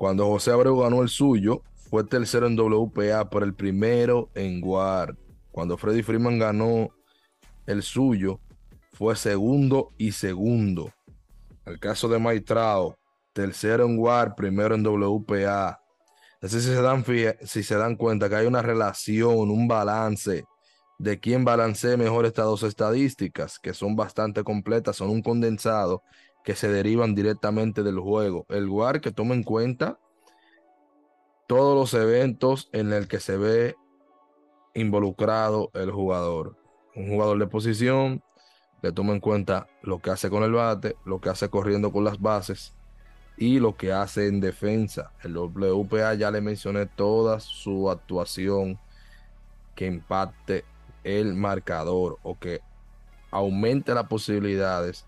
Cuando 0.00 0.26
José 0.28 0.50
Abreu 0.50 0.78
ganó 0.78 1.02
el 1.02 1.10
suyo, 1.10 1.62
fue 1.90 2.04
tercero 2.04 2.46
en 2.46 2.58
WPA, 2.58 3.28
por 3.28 3.42
el 3.42 3.52
primero 3.52 4.30
en 4.34 4.58
guard. 4.58 5.14
Cuando 5.52 5.76
Freddy 5.76 6.02
Freeman 6.02 6.38
ganó 6.38 6.88
el 7.66 7.82
suyo, 7.82 8.40
fue 8.94 9.14
segundo 9.14 9.92
y 9.98 10.12
segundo. 10.12 10.90
El 11.66 11.78
caso 11.78 12.08
de 12.08 12.18
Maitrao, 12.18 12.96
tercero 13.34 13.84
en 13.84 13.98
guard, 13.98 14.36
primero 14.36 14.74
en 14.74 14.86
WPA. 14.86 15.78
Sé 16.40 16.48
si 16.48 16.68
se, 16.68 16.80
dan, 16.80 17.04
si 17.44 17.62
se 17.62 17.76
dan 17.76 17.96
cuenta 17.96 18.30
que 18.30 18.36
hay 18.36 18.46
una 18.46 18.62
relación, 18.62 19.50
un 19.50 19.68
balance 19.68 20.46
de 20.98 21.20
quién 21.20 21.44
balancea 21.44 21.98
mejor 21.98 22.24
estas 22.24 22.46
dos 22.46 22.62
estadísticas, 22.62 23.58
que 23.58 23.74
son 23.74 23.96
bastante 23.96 24.44
completas, 24.44 24.96
son 24.96 25.10
un 25.10 25.20
condensado 25.20 26.02
que 26.44 26.54
se 26.54 26.68
derivan 26.68 27.14
directamente 27.14 27.82
del 27.82 27.98
juego. 27.98 28.46
El 28.48 28.64
lugar 28.64 29.00
que 29.00 29.12
toma 29.12 29.34
en 29.34 29.42
cuenta 29.42 29.98
todos 31.46 31.76
los 31.76 32.00
eventos 32.00 32.68
en 32.72 32.92
el 32.92 33.08
que 33.08 33.20
se 33.20 33.36
ve 33.36 33.76
involucrado 34.74 35.70
el 35.74 35.90
jugador. 35.90 36.56
Un 36.94 37.08
jugador 37.08 37.38
de 37.38 37.46
posición 37.46 38.22
le 38.82 38.92
toma 38.92 39.12
en 39.12 39.20
cuenta 39.20 39.66
lo 39.82 39.98
que 39.98 40.10
hace 40.10 40.30
con 40.30 40.42
el 40.42 40.52
bate, 40.52 40.96
lo 41.04 41.20
que 41.20 41.28
hace 41.28 41.48
corriendo 41.48 41.92
con 41.92 42.04
las 42.04 42.20
bases 42.20 42.74
y 43.36 43.58
lo 43.58 43.76
que 43.76 43.92
hace 43.92 44.26
en 44.26 44.40
defensa. 44.40 45.12
El 45.22 45.36
WPA 45.36 46.14
ya 46.14 46.30
le 46.30 46.40
mencioné 46.40 46.86
toda 46.86 47.40
su 47.40 47.90
actuación 47.90 48.78
que 49.74 49.86
impacte 49.86 50.64
el 51.04 51.34
marcador 51.34 52.18
o 52.22 52.38
que 52.38 52.60
aumente 53.30 53.94
las 53.94 54.06
posibilidades 54.06 55.06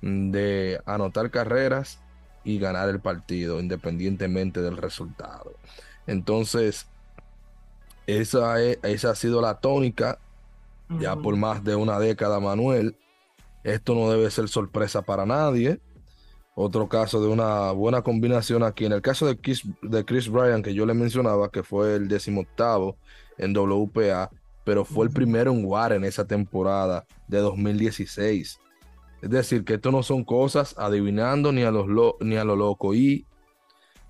de 0.00 0.80
anotar 0.86 1.30
carreras 1.30 2.00
y 2.44 2.58
ganar 2.58 2.88
el 2.88 3.00
partido 3.00 3.60
independientemente 3.60 4.60
del 4.60 4.76
resultado. 4.76 5.54
Entonces, 6.06 6.86
esa, 8.06 8.60
esa 8.60 9.10
ha 9.10 9.14
sido 9.14 9.40
la 9.40 9.60
tónica 9.60 10.18
ya 11.00 11.16
por 11.16 11.36
más 11.36 11.64
de 11.64 11.74
una 11.74 11.98
década, 11.98 12.40
Manuel. 12.40 12.96
Esto 13.62 13.94
no 13.94 14.10
debe 14.10 14.30
ser 14.30 14.48
sorpresa 14.48 15.02
para 15.02 15.24
nadie. 15.24 15.80
Otro 16.54 16.88
caso 16.88 17.20
de 17.20 17.28
una 17.28 17.72
buena 17.72 18.02
combinación 18.02 18.62
aquí. 18.62 18.84
En 18.84 18.92
el 18.92 19.02
caso 19.02 19.26
de 19.26 19.36
Chris, 19.38 19.62
de 19.82 20.04
Chris 20.04 20.28
Bryan, 20.28 20.62
que 20.62 20.74
yo 20.74 20.86
le 20.86 20.94
mencionaba, 20.94 21.50
que 21.50 21.62
fue 21.62 21.96
el 21.96 22.06
decimoctavo 22.06 22.96
en 23.38 23.56
WPA, 23.56 24.30
pero 24.64 24.84
fue 24.84 25.06
el 25.06 25.12
primero 25.12 25.50
en 25.50 25.64
WAR 25.64 25.92
en 25.92 26.04
esa 26.04 26.26
temporada 26.26 27.06
de 27.26 27.38
2016. 27.38 28.60
Es 29.24 29.30
decir, 29.30 29.64
que 29.64 29.74
esto 29.74 29.90
no 29.90 30.02
son 30.02 30.22
cosas 30.22 30.74
adivinando 30.76 31.50
ni 31.50 31.62
a, 31.62 31.70
los 31.70 31.86
ni 32.20 32.36
a 32.36 32.44
lo 32.44 32.56
loco. 32.56 32.94
Y 32.94 33.26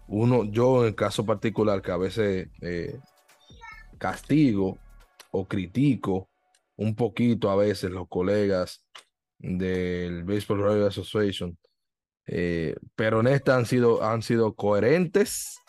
uno, 0.09 0.43
yo 0.43 0.81
en 0.81 0.89
el 0.89 0.95
caso 0.97 1.25
particular, 1.25 1.83
que 1.83 1.93
a 1.93 1.97
veces 1.97 2.49
eh, 2.61 2.99
castigo 3.97 4.77
o 5.31 5.45
critico 5.45 6.29
un 6.75 6.97
poquito 6.97 7.49
a 7.49 7.55
veces 7.55 7.93
los 7.93 8.09
colegas 8.09 8.85
del 9.39 10.25
Baseball 10.25 10.63
Radio 10.63 10.87
Association, 10.89 11.57
eh, 12.27 12.75
pero 12.97 13.21
en 13.21 13.29
esta 13.29 13.57
han 13.57 13.67
sido, 13.67 14.03
han 14.03 14.21
sido 14.21 14.55
coherentes 14.55 15.61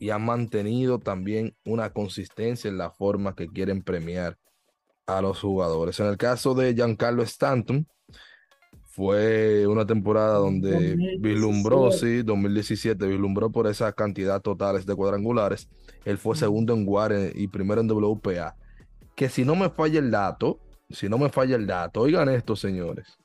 y 0.00 0.10
han 0.10 0.24
mantenido 0.24 0.98
también 0.98 1.56
una 1.64 1.92
consistencia 1.92 2.68
en 2.68 2.78
la 2.78 2.90
forma 2.90 3.36
que 3.36 3.46
quieren 3.46 3.84
premiar 3.84 4.36
a 5.06 5.20
los 5.20 5.40
jugadores. 5.40 6.00
En 6.00 6.06
el 6.06 6.16
caso 6.16 6.54
de 6.54 6.74
Giancarlo 6.74 7.22
Stanton, 7.22 7.86
fue 8.94 9.66
una 9.66 9.84
temporada 9.84 10.34
donde 10.34 10.96
vislumbró, 11.18 11.90
sí, 11.90 12.22
2017, 12.22 13.06
vislumbró 13.08 13.50
por 13.50 13.66
esa 13.66 13.92
cantidad 13.92 14.40
totales 14.40 14.86
de 14.86 14.94
cuadrangulares. 14.94 15.68
Él 16.04 16.16
fue 16.16 16.36
segundo 16.36 16.74
en 16.74 16.86
WAR 16.86 17.12
y 17.34 17.48
primero 17.48 17.80
en 17.80 17.90
WPA. 17.90 18.54
Que 19.16 19.28
si 19.28 19.44
no 19.44 19.56
me 19.56 19.68
falla 19.68 19.98
el 19.98 20.12
dato, 20.12 20.60
si 20.90 21.08
no 21.08 21.18
me 21.18 21.28
falla 21.28 21.56
el 21.56 21.66
dato, 21.66 22.02
oigan 22.02 22.28
esto, 22.28 22.54
señores. 22.54 23.18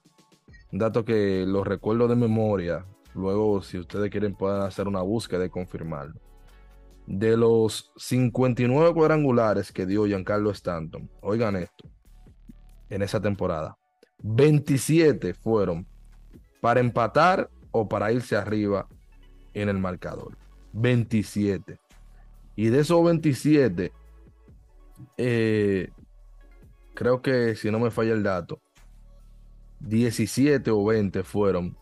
Un 0.71 0.79
dato 0.79 1.05
que 1.05 1.45
lo 1.47 1.63
recuerdo 1.63 2.07
de 2.07 2.15
memoria. 2.15 2.83
Luego, 3.13 3.61
si 3.61 3.77
ustedes 3.77 4.09
quieren, 4.09 4.33
pueden 4.33 4.61
hacer 4.63 4.87
una 4.87 5.01
búsqueda 5.01 5.45
y 5.45 5.49
confirmarlo. 5.49 6.19
De 7.11 7.35
los 7.35 7.91
59 7.97 8.93
cuadrangulares 8.93 9.71
que 9.71 9.87
dio 9.87 10.05
Giancarlo 10.05 10.51
Stanton, 10.51 11.09
oigan 11.21 11.55
esto, 11.55 11.89
en 12.87 13.01
esa 13.01 13.19
temporada, 13.19 13.79
27 14.21 15.33
fueron 15.33 15.87
para 16.61 16.79
empatar 16.79 17.49
o 17.71 17.89
para 17.89 18.11
irse 18.11 18.35
arriba 18.35 18.87
en 19.55 19.69
el 19.69 19.79
marcador. 19.79 20.37
27. 20.73 21.79
Y 22.55 22.67
de 22.67 22.79
esos 22.79 23.03
27, 23.03 23.91
eh, 25.17 25.89
creo 26.93 27.23
que 27.23 27.55
si 27.55 27.71
no 27.71 27.79
me 27.79 27.89
falla 27.89 28.13
el 28.13 28.21
dato, 28.21 28.61
17 29.79 30.69
o 30.69 30.85
20 30.85 31.23
fueron 31.23 31.75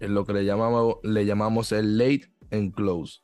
en 0.00 0.14
lo 0.14 0.24
que 0.24 0.32
le 0.32 0.44
llamamos, 0.44 0.96
le 1.04 1.24
llamamos 1.26 1.70
el 1.70 1.96
late 1.96 2.28
and 2.50 2.74
close, 2.74 3.20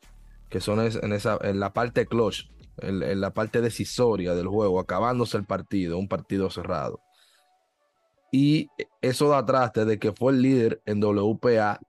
que 0.50 0.60
son 0.60 0.80
en, 0.80 1.12
esa, 1.12 1.38
en 1.42 1.60
la 1.60 1.72
parte 1.72 2.06
clutch, 2.06 2.50
en 2.78 3.20
la 3.20 3.32
parte 3.32 3.60
decisoria 3.60 4.34
del 4.34 4.48
juego, 4.48 4.80
acabándose 4.80 5.36
el 5.36 5.44
partido, 5.44 5.96
un 5.96 6.08
partido 6.08 6.50
cerrado. 6.50 7.00
Y 8.32 8.68
eso 9.00 9.28
da 9.28 9.44
traste 9.44 9.84
de 9.84 9.98
que 9.98 10.12
fue 10.12 10.32
el 10.32 10.42
líder 10.42 10.82
en 10.86 11.02
WPA, 11.02 11.80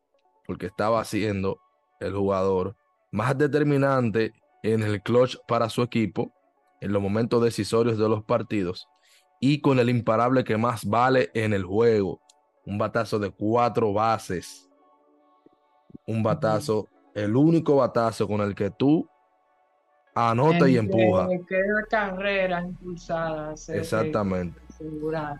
porque 0.46 0.68
estaba 0.68 1.03
siendo 1.06 1.60
el 2.00 2.13
jugador 2.13 2.75
más 3.12 3.38
determinante 3.38 4.34
en 4.63 4.84
el 4.84 5.01
clutch 5.01 5.38
para 5.48 5.70
su 5.70 5.82
equipo, 5.82 6.34
en 6.82 6.94
los 6.94 7.01
momentos 7.01 7.44
decisorios 7.44 7.98
de 7.98 8.10
los 8.10 8.24
partidos, 8.24 8.88
y 9.39 9.62
con 9.62 9.80
el 9.80 9.89
imparable 9.89 10.44
que 10.44 10.58
más 10.58 10.86
vale 10.86 11.32
en 11.34 11.53
el 11.53 11.63
juego. 11.63 12.22
Un 12.65 12.77
batazo 12.77 13.18
de 13.18 13.32
cuatro 13.32 13.91
bases. 13.94 14.70
Un 16.06 16.22
batazo, 16.22 16.88
el 17.13 17.36
único 17.36 17.77
batazo 17.77 18.27
con 18.27 18.41
el 18.41 18.56
que 18.56 18.70
tú 18.70 19.08
anota 20.13 20.70
y 20.70 20.77
empuja. 20.77 21.27
carrera 21.89 22.62
impulsada. 22.62 23.53
Exactamente. 23.70 24.60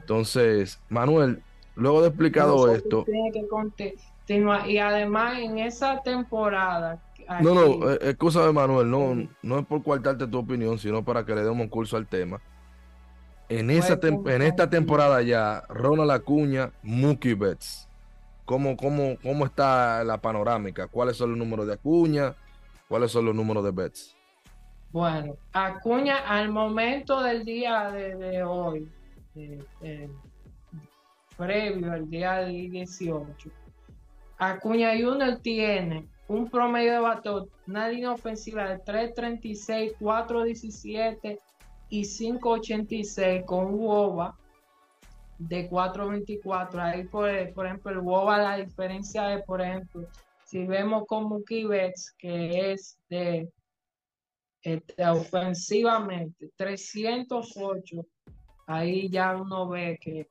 Entonces, 0.02 0.80
Manuel, 0.90 1.42
luego 1.76 2.02
de 2.02 2.08
explicado 2.10 2.72
esto. 2.74 3.04
Tiene 3.04 3.32
que 3.32 3.48
continuar. 3.48 4.70
Y 4.70 4.78
además 4.78 5.40
en 5.40 5.58
esa 5.60 6.02
temporada. 6.02 7.02
no, 7.42 7.54
no, 7.54 7.92
eh, 7.92 8.16
de 8.18 8.54
Manuel, 8.54 8.90
no, 8.90 9.28
no 9.42 9.60
es 9.60 9.66
por 9.66 9.84
cuartarte 9.84 10.28
tu 10.28 10.40
opinión, 10.40 10.78
sino 10.78 11.04
para 11.04 11.26
que 11.26 11.36
le 11.36 11.44
demos 11.44 11.62
un 11.62 11.70
curso 11.70 11.98
al 11.98 12.08
tema. 12.08 12.40
En, 13.50 13.70
esa 13.70 14.00
en 14.02 14.42
esta 14.42 14.70
temporada 14.70 15.22
ya, 15.22 15.64
Ronald 15.68 16.12
Acuña, 16.12 16.72
Mookie 16.84 17.34
Betts. 17.34 17.90
¿Cómo, 18.52 18.76
cómo, 18.76 19.16
¿Cómo 19.24 19.46
está 19.46 20.04
la 20.04 20.20
panorámica? 20.20 20.88
¿Cuáles 20.88 21.16
son 21.16 21.30
los 21.30 21.40
números 21.40 21.68
de 21.68 21.76
Acuña? 21.76 22.36
¿Cuáles 22.90 23.10
son 23.10 23.24
los 23.24 23.34
números 23.34 23.64
de 23.64 23.72
Betts? 23.72 24.14
Bueno, 24.92 25.38
Acuña 25.54 26.18
al 26.28 26.50
momento 26.50 27.24
del 27.24 27.46
día 27.46 27.90
de, 27.92 28.44
hoy, 28.44 28.90
previo 31.38 31.94
al 31.94 32.10
día 32.10 32.44
18, 32.44 33.50
Acuña 34.38 34.92
Junior 35.02 35.38
tiene 35.42 36.10
un 36.28 36.50
promedio 36.50 36.92
de 36.92 37.00
bateo, 37.00 37.48
una 37.68 37.88
línea 37.88 38.12
ofensiva 38.12 38.68
de 38.68 38.84
3.36, 38.84 39.96
4.17 39.98 41.40
y 41.88 42.02
5.86 42.02 43.46
con 43.46 43.68
un 43.68 43.80
WOBA 43.80 44.38
de 45.48 45.70
4.24. 45.70 46.80
Ahí, 46.80 47.04
por, 47.06 47.30
por 47.54 47.66
ejemplo, 47.66 47.92
el 47.92 48.00
WOBA, 48.00 48.38
la 48.38 48.58
diferencia 48.58 49.24
de, 49.24 49.44
por 49.44 49.62
ejemplo, 49.62 50.08
si 50.46 50.66
vemos 50.66 51.06
con 51.08 51.30
Mookie 51.30 51.68
que 52.18 52.72
es 52.72 52.98
de 53.10 53.50
este, 54.62 55.06
ofensivamente 55.06 56.52
308, 56.56 58.06
ahí 58.68 59.10
ya 59.10 59.36
uno 59.36 59.68
ve 59.70 59.98
que 60.00 60.28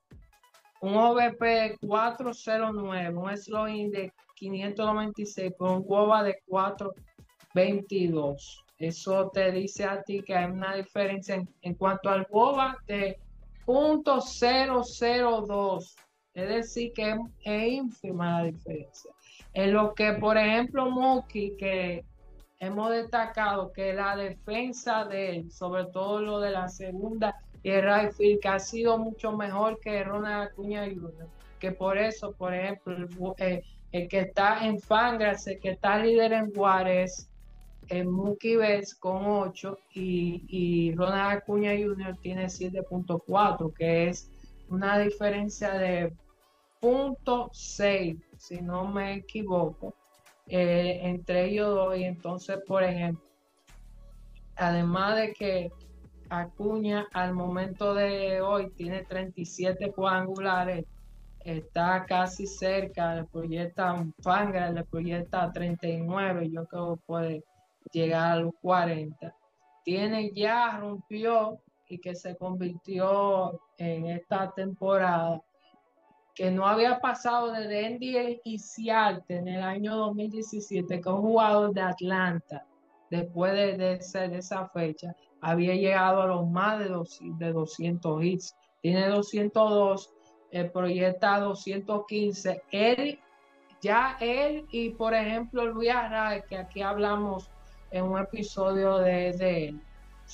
un 0.81 0.95
OVP 0.95 1.77
409, 1.85 3.15
un 3.15 3.37
slogan 3.37 3.91
de 3.91 4.11
596 4.35 5.53
con 5.57 5.77
un 5.77 5.85
WOBA 5.85 6.23
de 6.23 6.41
422. 6.47 8.65
Eso 8.77 9.29
te 9.31 9.51
dice 9.51 9.85
a 9.85 10.01
ti 10.01 10.23
que 10.23 10.35
hay 10.35 10.49
una 10.49 10.75
diferencia 10.75 11.45
en, 11.61 11.75
cuanto 11.75 12.09
al 12.09 12.25
WOBA 12.31 12.79
de 12.87 13.19
.002. 13.65 15.95
Es 16.33 16.49
decir, 16.49 16.93
que 16.93 17.17
es, 17.43 17.73
ínfima 17.73 18.41
la 18.41 18.47
diferencia. 18.47 19.11
En 19.53 19.73
lo 19.73 19.93
que, 19.93 20.13
por 20.13 20.37
ejemplo, 20.37 20.89
Moki, 20.89 21.57
que 21.57 22.05
hemos 22.59 22.91
destacado 22.91 23.73
que 23.73 23.93
la 23.93 24.15
defensa 24.15 25.03
de 25.05 25.31
él, 25.31 25.51
sobre 25.51 25.85
todo 25.85 26.21
lo 26.21 26.39
de 26.39 26.51
la 26.51 26.69
segunda 26.69 27.35
y 27.63 27.71
el 27.71 27.83
right 27.83 28.13
que 28.41 28.47
ha 28.47 28.59
sido 28.59 28.97
mucho 28.97 29.33
mejor 29.33 29.79
que 29.79 30.03
Ronald 30.03 30.49
Acuña 30.49 30.85
Jr., 30.85 31.27
que 31.59 31.71
por 31.71 31.97
eso, 31.97 32.31
por 32.31 32.53
ejemplo, 32.53 33.35
el, 33.37 33.63
eh, 33.91 34.07
que 34.07 34.19
está 34.19 34.65
en 34.65 34.79
Fangrass, 34.79 35.47
el 35.47 35.59
que 35.59 35.71
está 35.71 35.99
líder 35.99 36.33
en 36.33 36.53
Juárez, 36.53 37.30
en 37.91 38.09
Mookie 38.09 38.55
Betts 38.55 38.95
con 38.95 39.25
8 39.25 39.77
y, 39.95 40.45
y 40.47 40.95
Ronald 40.95 41.39
Acuña 41.39 41.71
Jr. 41.71 42.17
tiene 42.21 42.45
7.4, 42.45 43.73
que 43.73 44.07
es 44.07 44.31
una 44.69 44.97
diferencia 44.97 45.73
de 45.73 46.13
0.6, 46.81 48.23
si 48.37 48.61
no 48.61 48.85
me 48.85 49.15
equivoco, 49.15 49.93
eh, 50.47 51.01
entre 51.03 51.49
ellos 51.49 51.75
dos. 51.75 51.97
Y 51.97 52.05
entonces, 52.05 52.59
por 52.65 52.81
ejemplo, 52.83 53.25
además 54.55 55.17
de 55.17 55.33
que 55.33 55.71
Acuña 56.29 57.07
al 57.11 57.33
momento 57.33 57.93
de 57.93 58.39
hoy 58.39 58.71
tiene 58.71 59.03
37 59.03 59.91
cuadrangulares, 59.91 60.85
está 61.43 62.05
casi 62.05 62.47
cerca, 62.47 63.15
le 63.15 63.25
proyecta 63.25 63.91
un 63.91 64.13
Fanga, 64.21 64.71
le 64.71 64.85
proyecta 64.85 65.51
39, 65.51 66.49
yo 66.49 66.65
creo 66.67 66.95
que 66.95 67.01
puede 67.05 67.43
llegar 67.91 68.31
a 68.31 68.35
los 68.37 68.53
40. 68.61 69.35
Tiene 69.83 70.31
ya, 70.33 70.77
rompió 70.79 71.59
y 71.87 71.99
que 71.99 72.15
se 72.15 72.37
convirtió 72.37 73.61
en 73.77 74.07
esta 74.07 74.51
temporada 74.51 75.41
que 76.33 76.49
no 76.49 76.65
había 76.65 76.99
pasado 76.99 77.51
desde 77.51 77.89
NBA 77.89 78.41
y 78.45 78.57
Ciarte 78.57 79.35
en 79.35 79.47
el 79.49 79.61
año 79.61 79.95
2017 79.97 81.01
con 81.01 81.15
un 81.15 81.21
jugador 81.21 81.73
de 81.73 81.81
Atlanta. 81.81 82.65
Después 83.09 83.53
de, 83.53 83.77
de, 83.77 84.37
esa 84.37 84.69
fecha 84.69 85.13
había 85.41 85.75
llegado 85.75 86.21
a 86.21 86.27
los 86.27 86.49
más 86.49 86.79
de, 86.79 86.89
de 87.37 87.51
200 87.51 88.23
hits. 88.23 88.55
Tiene 88.81 89.09
202 89.09 90.13
el 90.51 90.71
proyecta 90.71 91.39
215 91.39 92.63
él 92.71 93.19
ya 93.81 94.17
él 94.19 94.65
y 94.71 94.89
por 94.91 95.13
ejemplo 95.13 95.65
Luis 95.65 95.89
Arraez 95.89 96.45
que 96.45 96.57
aquí 96.57 96.81
hablamos 96.81 97.49
en 97.91 98.05
un 98.05 98.19
episodio 98.19 98.97
de, 98.97 99.33
de 99.33 99.75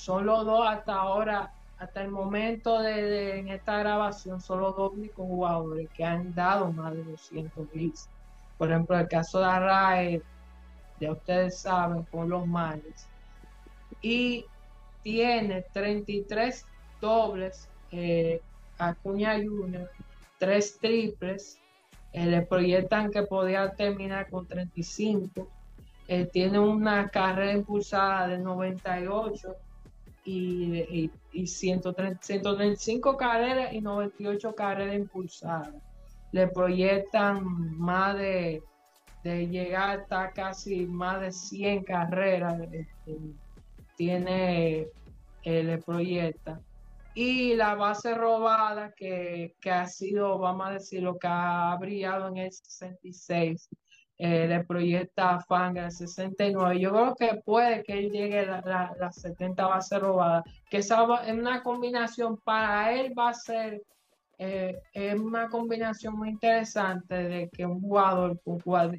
los 0.06 0.46
dos 0.46 0.66
hasta 0.66 0.94
ahora 0.94 1.52
hasta 1.78 2.02
el 2.02 2.10
momento 2.10 2.80
de, 2.80 3.38
en 3.38 3.48
esta 3.48 3.78
grabación 3.78 4.40
son 4.40 4.60
los 4.60 4.76
dos 4.76 4.92
jugadores 5.14 5.88
que 5.90 6.04
han 6.04 6.34
dado 6.34 6.72
más 6.72 6.92
de 6.92 7.04
200 7.04 7.68
hits. 7.72 8.08
Por 8.56 8.70
ejemplo, 8.70 8.98
el 8.98 9.06
caso 9.06 9.38
de 9.38 9.44
Arrae, 9.44 10.22
ya 10.98 11.12
ustedes 11.12 11.58
saben, 11.58 12.02
con 12.04 12.28
los 12.28 12.46
males. 12.46 13.06
Y 14.02 14.44
tiene 15.04 15.62
33 15.72 16.66
dobles, 17.00 17.68
eh, 17.92 18.40
Acuña 18.78 19.34
Junior, 19.36 19.88
tres 20.38 20.78
triples. 20.78 21.60
Eh, 22.12 22.26
le 22.26 22.42
proyectan 22.42 23.12
que 23.12 23.22
podía 23.22 23.70
terminar 23.70 24.28
con 24.30 24.46
35. 24.46 25.46
Eh, 26.10 26.24
tiene 26.24 26.58
una 26.58 27.10
carrera 27.10 27.52
impulsada 27.52 28.28
de 28.28 28.38
98 28.38 29.56
y, 30.24 31.10
y, 31.32 31.46
135 31.46 33.16
carreras 33.18 33.74
y 33.74 33.82
98 33.82 34.54
carreras 34.54 34.96
impulsadas. 34.96 35.74
Le 36.32 36.48
proyectan 36.48 37.44
más 37.78 38.16
de, 38.16 38.62
de 39.22 39.48
llegar 39.48 40.00
hasta 40.00 40.30
casi 40.32 40.86
más 40.86 41.20
de 41.20 41.30
100 41.30 41.84
carreras. 41.84 42.58
Este, 42.72 43.18
tiene, 43.96 44.88
eh, 45.42 45.62
le 45.62 45.76
proyecta. 45.76 46.58
Y 47.14 47.54
la 47.54 47.74
base 47.74 48.14
robada 48.14 48.92
que, 48.96 49.56
que 49.60 49.70
ha 49.70 49.86
sido, 49.86 50.38
vamos 50.38 50.68
a 50.68 50.72
decir, 50.72 51.02
lo 51.02 51.18
que 51.18 51.28
ha 51.28 51.76
brillado 51.78 52.28
en 52.28 52.38
el 52.38 52.52
66 52.52 53.68
eh, 54.18 54.48
de 54.48 54.64
proyecta 54.64 55.40
Fanga 55.40 55.90
69. 55.90 56.80
Yo 56.80 56.90
creo 56.90 57.14
que 57.14 57.40
puede 57.44 57.84
que 57.84 57.92
él 57.94 58.10
llegue 58.10 58.40
a 58.40 58.60
la, 58.62 58.96
la, 58.98 59.12
70 59.12 59.66
bases 59.66 60.00
robadas, 60.00 60.44
que 60.68 60.78
esa 60.78 61.06
es 61.24 61.32
una 61.32 61.62
combinación 61.62 62.36
para 62.38 62.92
él 62.92 63.12
va 63.16 63.30
a 63.30 63.34
ser 63.34 63.80
eh, 64.40 64.80
es 64.92 65.18
una 65.18 65.48
combinación 65.48 66.16
muy 66.16 66.28
interesante 66.30 67.14
de 67.14 67.48
que 67.48 67.66
un 67.66 67.80
jugador, 67.80 68.40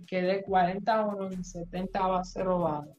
que 0.06 0.22
de 0.22 0.42
40 0.44 1.06
o 1.06 1.30
70 1.32 2.08
bases 2.08 2.44
robadas. 2.44 2.90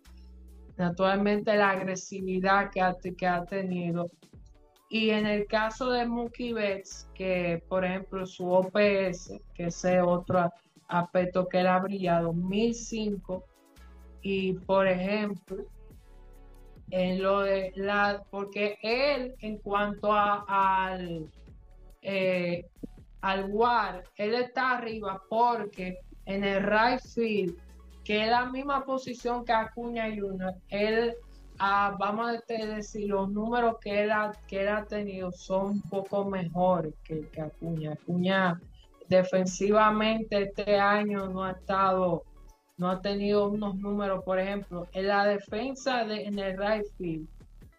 Naturalmente 0.79 1.55
la 1.55 1.71
agresividad 1.71 2.71
que 2.71 2.81
ha, 2.81 2.97
que 2.97 3.27
ha 3.27 3.45
tenido. 3.45 4.11
Y 4.89 5.11
en 5.11 5.27
el 5.27 5.47
caso 5.47 5.91
de 5.91 6.07
Mookie 6.07 6.55
Betts, 6.55 7.11
que 7.15 7.63
por 7.69 7.85
ejemplo 7.85 8.25
su 8.25 8.51
OPS, 8.51 9.39
que 9.55 9.67
es 9.67 9.85
otra 10.03 10.51
él 11.53 11.67
ha 11.67 11.79
brillado 11.79 12.33
1005 12.33 13.45
y 14.23 14.53
por 14.53 14.87
ejemplo 14.87 15.65
en 16.91 17.23
lo 17.23 17.41
de 17.41 17.73
la 17.77 18.23
porque 18.31 18.79
él 18.83 19.35
en 19.41 19.59
cuanto 19.59 20.13
a, 20.13 20.45
al 20.89 21.27
eh, 22.03 22.67
al 23.21 23.51
WAR 23.51 24.03
él 24.17 24.35
está 24.35 24.73
arriba 24.73 25.23
porque 25.29 25.99
en 26.27 26.45
el 26.45 26.63
right 26.63 27.01
field 27.01 27.57
que 28.05 28.25
es 28.25 28.31
la 28.31 28.47
misma 28.47 28.85
posición 28.85 29.45
que 29.45 29.53
Acuña 29.53 30.07
Junior 30.09 30.55
él 30.69 31.15
ah, 31.59 31.95
vamos 31.99 32.29
a 32.29 32.55
decir 32.67 33.09
los 33.09 33.31
números 33.31 33.77
que 33.81 34.03
él 34.03 34.11
ha, 34.11 34.33
que 34.49 34.67
tenido 34.89 35.31
son 35.31 35.67
un 35.67 35.83
poco 35.83 36.25
mejores 36.25 36.95
que, 37.05 37.29
que 37.29 37.41
Acuña. 37.41 37.93
Acuña 37.93 38.61
defensivamente 39.11 40.45
este 40.45 40.79
año 40.79 41.29
no 41.29 41.43
ha 41.45 41.51
estado, 41.51 42.23
no 42.77 42.89
ha 42.89 43.03
tenido 43.03 43.49
unos 43.49 43.75
números, 43.75 44.23
por 44.25 44.39
ejemplo, 44.39 44.87
en 44.93 45.09
la 45.09 45.27
defensa 45.27 46.05
de, 46.05 46.27
en 46.27 46.39
el 46.39 46.57
right 46.57 46.87
field, 46.97 47.29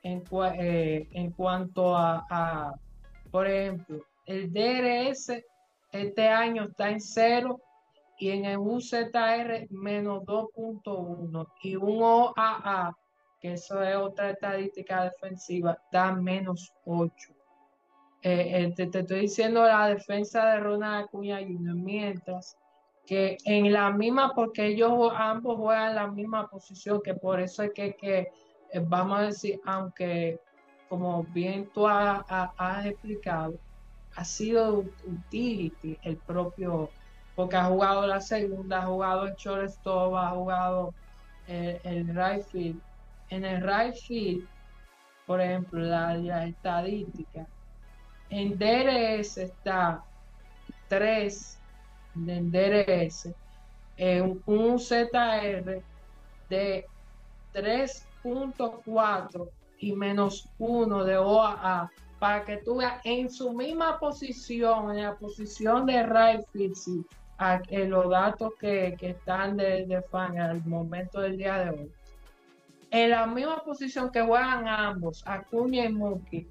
en, 0.04 0.24
eh, 0.60 1.08
en 1.14 1.32
cuanto 1.32 1.96
a, 1.96 2.76
por 3.32 3.48
ejemplo, 3.48 4.06
el 4.26 4.52
DRS 4.52 5.42
este 5.94 6.28
año 6.28 6.66
está 6.66 6.90
en 6.90 7.00
cero 7.00 7.62
y 8.20 8.32
en 8.32 8.46
el 8.46 8.58
UZR 8.58 9.68
menos 9.70 10.24
2.1 10.24 11.48
y 11.64 11.76
un 11.78 12.04
OAA, 12.04 12.94
que 13.40 13.54
eso 13.54 13.82
es 13.82 13.96
otra 13.96 14.32
estadística 14.32 15.06
defensiva, 15.06 15.78
da 15.92 16.12
menos 16.12 16.74
8. 16.84 17.41
Eh, 18.24 18.72
te, 18.76 18.84
estoy 18.84 19.22
diciendo 19.22 19.64
la 19.64 19.88
defensa 19.88 20.46
de 20.52 20.60
Ronald 20.60 21.06
Acuña 21.06 21.40
Jr. 21.40 21.74
mientras 21.76 22.56
que 23.06 23.38
en 23.46 23.74
la 23.74 23.92
misma, 23.92 24.34
porque 24.36 24.68
ellos 24.68 25.12
ambos 25.16 25.58
juegan 25.58 25.96
la 25.96 26.08
misma 26.08 26.48
posición, 26.48 27.02
que 27.04 27.16
por 27.16 27.40
eso 27.40 27.64
es 27.64 27.72
que, 27.74 27.96
que 27.96 28.32
eh, 28.72 28.80
vamos 28.88 29.20
a 29.20 29.24
decir, 29.24 29.60
aunque 29.66 30.40
como 30.88 31.24
bien 31.24 31.70
tú 31.74 31.88
has, 31.88 32.24
explicado, 32.86 33.60
ha 34.16 34.26
sido 34.26 34.84
utility 35.06 35.98
el 36.04 36.18
propio, 36.18 36.92
porque 37.36 37.56
ha 37.56 37.66
jugado 37.66 38.06
la 38.06 38.20
segunda, 38.20 38.84
ha 38.84 38.86
jugado 38.86 39.26
el 39.26 39.36
shortstop, 39.36 40.16
ha 40.16 40.30
jugado 40.32 40.94
el, 41.48 41.80
el 41.84 42.08
right 42.08 42.46
field. 42.52 42.82
En 43.30 43.46
el 43.46 43.62
right 43.62 43.96
field, 43.96 44.48
por 45.26 45.40
ejemplo, 45.40 45.80
la, 45.80 46.14
la 46.16 46.46
estadística, 46.46 47.48
en 48.32 48.58
DRS 48.58 49.38
está 49.38 50.04
3 50.88 51.60
en 52.28 52.52
DRS, 52.52 53.30
en 53.98 54.42
un 54.46 54.80
ZR 54.80 55.84
de 56.50 56.86
3.4 57.54 59.50
y 59.80 59.92
menos 59.94 60.50
1 60.60 61.04
de 61.04 61.18
OAA 61.18 61.92
para 62.20 62.46
que 62.46 62.58
tú 62.58 62.78
veas 62.78 63.02
en 63.04 63.30
su 63.30 63.52
misma 63.52 64.00
posición, 64.00 64.92
en 64.92 65.04
la 65.04 65.16
posición 65.16 65.86
de 65.86 66.04
right 66.04 66.46
field, 66.54 67.06
los 67.90 68.10
datos 68.10 68.54
que, 68.60 68.96
están 69.02 69.58
de, 69.58 69.86
de, 69.86 70.02
fan 70.04 70.40
al 70.40 70.64
momento 70.66 71.20
del 71.20 71.38
día 71.38 71.66
de 71.66 71.72
hoy. 71.72 71.92
En 72.92 73.10
la 73.10 73.26
misma 73.26 73.64
posición 73.64 74.10
que 74.12 74.22
juegan 74.22 74.68
ambos, 74.68 75.24
Acuña 75.26 75.86
y 75.86 75.94
Mookie, 75.94 76.48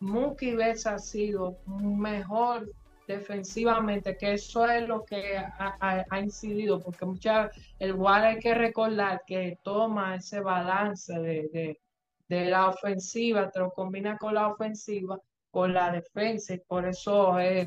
Mookie 0.00 0.54
Betts 0.54 0.86
ha 0.86 0.98
sido 0.98 1.58
mejor 1.66 2.70
defensivamente, 3.08 4.16
que 4.16 4.34
eso 4.34 4.66
es 4.66 4.86
lo 4.86 5.04
que 5.04 5.38
ha, 5.38 6.20
incidido, 6.20 6.78
porque 6.80 7.06
muchas, 7.06 7.50
el 7.78 7.94
War 7.94 8.24
hay 8.24 8.38
que 8.38 8.54
recordar 8.54 9.22
que 9.26 9.58
toma 9.62 10.16
ese 10.16 10.40
balance 10.40 11.18
de, 11.18 11.80
la 12.28 12.68
ofensiva, 12.68 13.50
te 13.50 13.60
lo 13.60 13.70
combina 13.70 14.18
con 14.18 14.34
la 14.34 14.48
ofensiva, 14.48 15.18
con 15.50 15.72
la 15.72 15.90
defensa, 15.90 16.54
y 16.54 16.58
por 16.58 16.86
eso 16.86 17.38
es, 17.38 17.66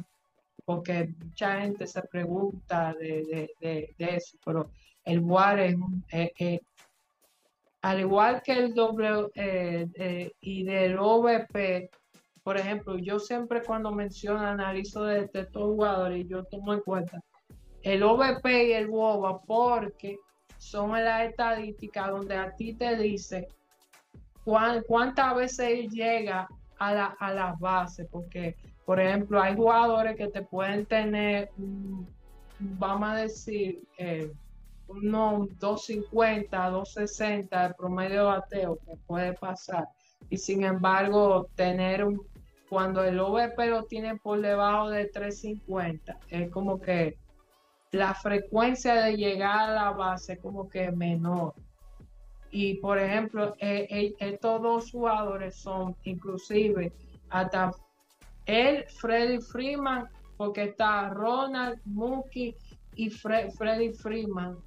porque 0.64 1.12
mucha 1.18 1.62
gente 1.62 1.88
se 1.88 2.04
pregunta 2.04 2.94
de, 2.94 3.50
eso, 3.98 4.38
pero 4.46 4.70
el 5.04 5.20
War 5.22 5.60
es, 5.60 5.76
al 7.82 8.00
igual 8.00 8.44
que 8.44 8.52
el 8.54 8.76
W 8.76 9.32
eh, 9.34 9.88
eh, 9.96 10.32
y 10.40 10.64
del 10.64 11.00
OVP, 11.00 11.90
por 12.44 12.58
ejemplo, 12.58 12.98
yo 12.98 13.20
siempre 13.20 13.62
cuando 13.64 13.92
menciono, 13.92 14.40
analizo 14.40 15.04
de, 15.04 15.30
estos 15.34 15.64
jugadores, 15.64 16.28
yo 16.28 16.44
tomo 16.46 16.74
en 16.74 16.82
cuenta 16.82 17.22
el 17.84 18.04
OVP 18.04 18.68
y 18.68 18.74
el 18.74 18.90
WOBA 18.90 19.42
porque 19.42 20.18
son 20.58 20.92
las 20.92 21.30
estadísticas 21.30 22.10
donde 22.10 22.36
a 22.36 22.56
ti 22.56 22.74
te 22.74 22.96
dice 22.96 23.48
cuántas 24.44 25.36
veces 25.36 25.90
llega 25.92 26.48
a, 26.78 26.94
la, 26.94 27.06
a 27.20 27.34
las 27.34 27.60
bases, 27.60 28.08
porque, 28.12 28.56
por 28.86 29.00
ejemplo, 29.00 29.42
hay 29.42 29.56
jugadores 29.56 30.16
que 30.16 30.28
te 30.28 30.42
pueden 30.42 30.86
tener, 30.86 31.50
vamos 32.60 33.10
a 33.10 33.16
decir, 33.16 33.84
eh, 33.98 34.32
unos 34.88 35.48
250, 35.60 36.70
260 36.70 37.68
de 37.68 37.74
promedio 37.76 38.18
de 38.18 38.24
bateo 38.24 38.78
que 38.78 38.98
puede 39.08 39.34
pasar. 39.34 39.88
Y 40.30 40.38
sin 40.38 40.64
embargo, 40.64 41.48
tener 41.56 42.04
un, 42.04 42.20
cuando 42.72 43.04
el 43.04 43.20
OVP 43.20 43.68
lo 43.68 43.84
tiene 43.84 44.16
por 44.16 44.40
debajo 44.40 44.92
de 44.92 45.08
350, 45.08 46.18
es 46.30 46.50
como 46.52 46.80
que 46.80 47.18
la 47.92 48.14
frecuencia 48.14 48.96
de 48.96 49.18
llegar 49.18 49.72
a 49.72 49.74
la 49.74 49.92
base 49.92 50.34
es 50.34 50.40
como 50.40 50.70
que 50.70 50.90
menor. 50.90 51.54
Y 52.50 52.76
por 52.76 52.98
ejemplo, 52.98 53.56
eh, 53.60 53.88
eh, 53.90 54.14
estos 54.20 54.62
dos 54.62 54.90
jugadores 54.90 55.58
son 55.58 55.98
inclusive 56.06 56.94
hasta 57.30 57.74
el 58.46 58.86
Freddy 58.86 59.42
Freeman, 59.42 60.08
porque 60.38 60.64
está 60.64 61.10
Ronald, 61.10 61.78
Mookie 61.84 62.56
y 62.96 63.10
Freddy 63.10 63.92
Freeman. 63.92 64.58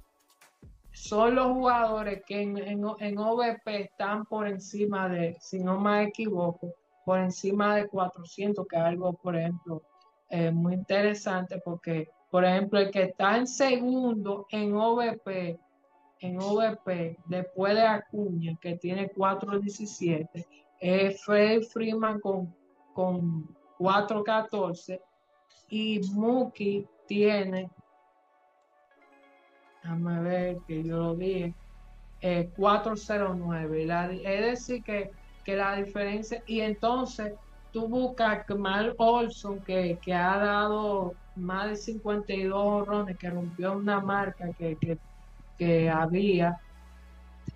Son 0.91 1.33
los 1.33 1.47
jugadores 1.47 2.21
que 2.27 2.39
en, 2.39 2.55
en 2.99 3.17
OVP 3.17 3.81
están 3.81 4.25
por 4.25 4.47
encima 4.47 5.09
de, 5.09 5.35
si 5.39 5.57
no 5.57 5.79
me 5.79 6.03
equivoco, 6.03 6.71
por 7.05 7.19
encima 7.19 7.75
de 7.75 7.87
400, 7.87 8.67
que 8.67 8.75
es 8.75 8.81
algo, 8.81 9.13
por 9.13 9.35
ejemplo, 9.37 9.83
eh, 10.29 10.51
muy 10.51 10.73
interesante 10.73 11.61
porque, 11.63 12.09
por 12.31 12.43
ejemplo, 12.43 12.79
el 12.79 12.91
que 12.91 13.03
está 13.03 13.37
en 13.37 13.47
segundo 13.47 14.47
en 14.49 14.75
OVP, 14.75 15.59
en 16.19 16.41
OVP, 16.41 17.17
después 17.25 17.75
de 17.75 17.83
Acuña, 17.83 18.57
que 18.59 18.75
tiene 18.77 19.09
417, 19.09 20.47
es 20.79 21.23
Fred 21.23 21.61
Freeman 21.63 22.19
con, 22.19 22.53
con 22.93 23.55
414 23.77 24.99
y 25.69 26.01
Muki 26.13 26.87
tiene, 27.07 27.69
déjame 29.83 30.21
ver 30.21 30.57
que 30.67 30.83
yo 30.83 30.97
lo 30.97 31.15
dije, 31.15 31.53
409. 32.55 33.83
Eh, 33.83 34.21
es 34.23 34.41
decir, 34.41 34.83
que 34.83 35.11
que 35.45 35.55
la 35.55 35.75
diferencia, 35.75 36.43
y 36.47 36.61
entonces 36.61 37.33
tú 37.71 37.87
buscas 37.87 38.45
que 38.45 38.55
Mal 38.55 38.95
Olson, 38.97 39.59
que, 39.59 39.99
ha 40.07 40.37
dado 40.37 41.13
más 41.35 41.69
de 41.69 41.75
52 41.75 42.53
horrones, 42.57 43.17
que 43.17 43.29
rompió 43.29 43.73
una 43.73 43.99
marca 43.99 44.51
que, 44.57 44.97
que, 45.57 45.89
había, 45.89 46.59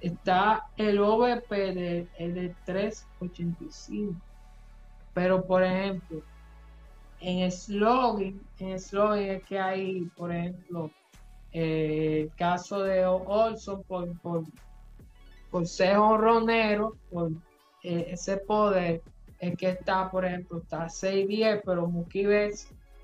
está 0.01 0.67
el 0.77 0.99
OVP 0.99 1.73
de, 1.73 2.07
de 2.19 2.55
385. 2.65 4.13
Pero, 5.13 5.43
por 5.43 5.63
ejemplo, 5.63 6.21
en 7.21 7.51
slogan, 7.51 8.39
en 8.59 8.79
slogan 8.79 9.19
es 9.19 9.43
que 9.45 9.59
hay, 9.59 10.01
por 10.15 10.31
ejemplo, 10.31 10.91
eh, 11.51 12.21
el 12.23 12.35
caso 12.35 12.83
de 12.83 13.05
Olson 13.05 13.81
por, 13.83 14.15
por, 14.19 14.43
por 15.49 15.65
ser 15.65 15.97
honronero, 15.97 16.95
por 17.09 17.31
eh, 17.83 18.07
ese 18.09 18.37
poder 18.37 19.01
es 19.39 19.57
que 19.57 19.69
está, 19.69 20.11
por 20.11 20.25
ejemplo, 20.25 20.59
está 20.59 20.85
6.10, 20.87 21.61
pero 21.65 21.87
Mookie 21.87 22.25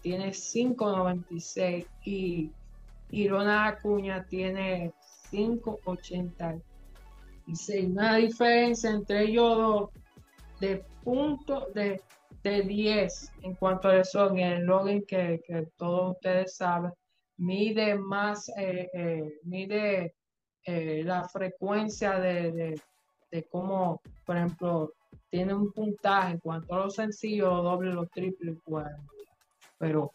tiene 0.01 0.29
5.96 0.29 1.87
y, 2.03 2.51
y 3.09 3.27
Acuña 3.29 4.25
tiene 4.25 4.91
5.86. 5.31 6.61
Una 7.87 8.15
diferencia 8.17 8.89
entre 8.89 9.23
ellos 9.23 9.57
dos 9.57 9.89
de 10.59 10.83
punto 11.03 11.67
de, 11.73 12.01
de 12.43 12.61
10 12.63 13.31
en 13.43 13.55
cuanto 13.55 13.87
a 13.89 13.97
eso, 13.97 14.29
el 14.35 14.63
login 14.63 15.05
que, 15.05 15.41
que 15.45 15.67
todos 15.77 16.15
ustedes 16.15 16.55
saben, 16.55 16.91
mide 17.37 17.95
más, 17.95 18.49
eh, 18.57 18.89
eh, 18.93 19.39
mide 19.43 20.15
la 20.67 21.23
frecuencia 21.29 22.19
de 22.19 22.51
de 22.51 22.81
cómo, 23.49 24.01
por 24.25 24.37
ejemplo, 24.37 24.93
tiene 25.29 25.53
un 25.53 25.71
puntaje 25.71 26.39
cuanto 26.39 26.73
a 26.73 26.85
los 26.85 26.95
sencillos, 26.95 27.63
doble, 27.63 27.91
los 27.91 28.09
triples, 28.09 28.57
Pero 29.77 30.11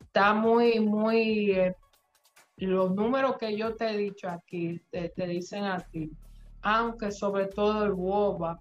está 0.00 0.34
muy, 0.34 0.80
muy. 0.80 1.52
Eh, 1.52 1.76
los 2.58 2.94
números 2.94 3.36
que 3.36 3.56
yo 3.56 3.76
te 3.76 3.90
he 3.90 3.96
dicho 3.98 4.28
aquí 4.30 4.80
te, 4.90 5.12
dicen 5.26 5.64
a 5.64 5.78
ti, 5.78 6.10
aunque 6.62 7.10
sobre 7.10 7.46
todo 7.46 7.84
el 7.84 7.92
WOBA, 7.92 8.58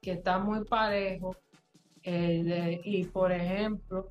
que 0.00 0.12
está 0.12 0.38
muy 0.38 0.64
parejo, 0.64 1.34
y 2.04 3.04
por 3.06 3.32
ejemplo, 3.32 4.06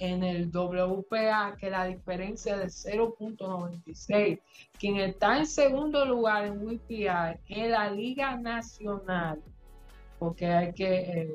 en 0.00 0.24
el 0.24 0.50
WPA 0.50 1.56
que 1.58 1.70
la 1.70 1.84
diferencia 1.84 2.56
de 2.56 2.66
0.96. 2.66 4.40
Quien 4.78 4.96
está 4.96 5.38
en 5.38 5.46
segundo 5.46 6.04
lugar 6.06 6.46
en 6.46 6.58
WPI 6.66 7.06
es 7.46 7.70
la 7.70 7.90
Liga 7.90 8.36
Nacional, 8.36 9.42
porque 10.18 10.46
hay 10.46 10.72
que, 10.72 11.00
eh, 11.00 11.34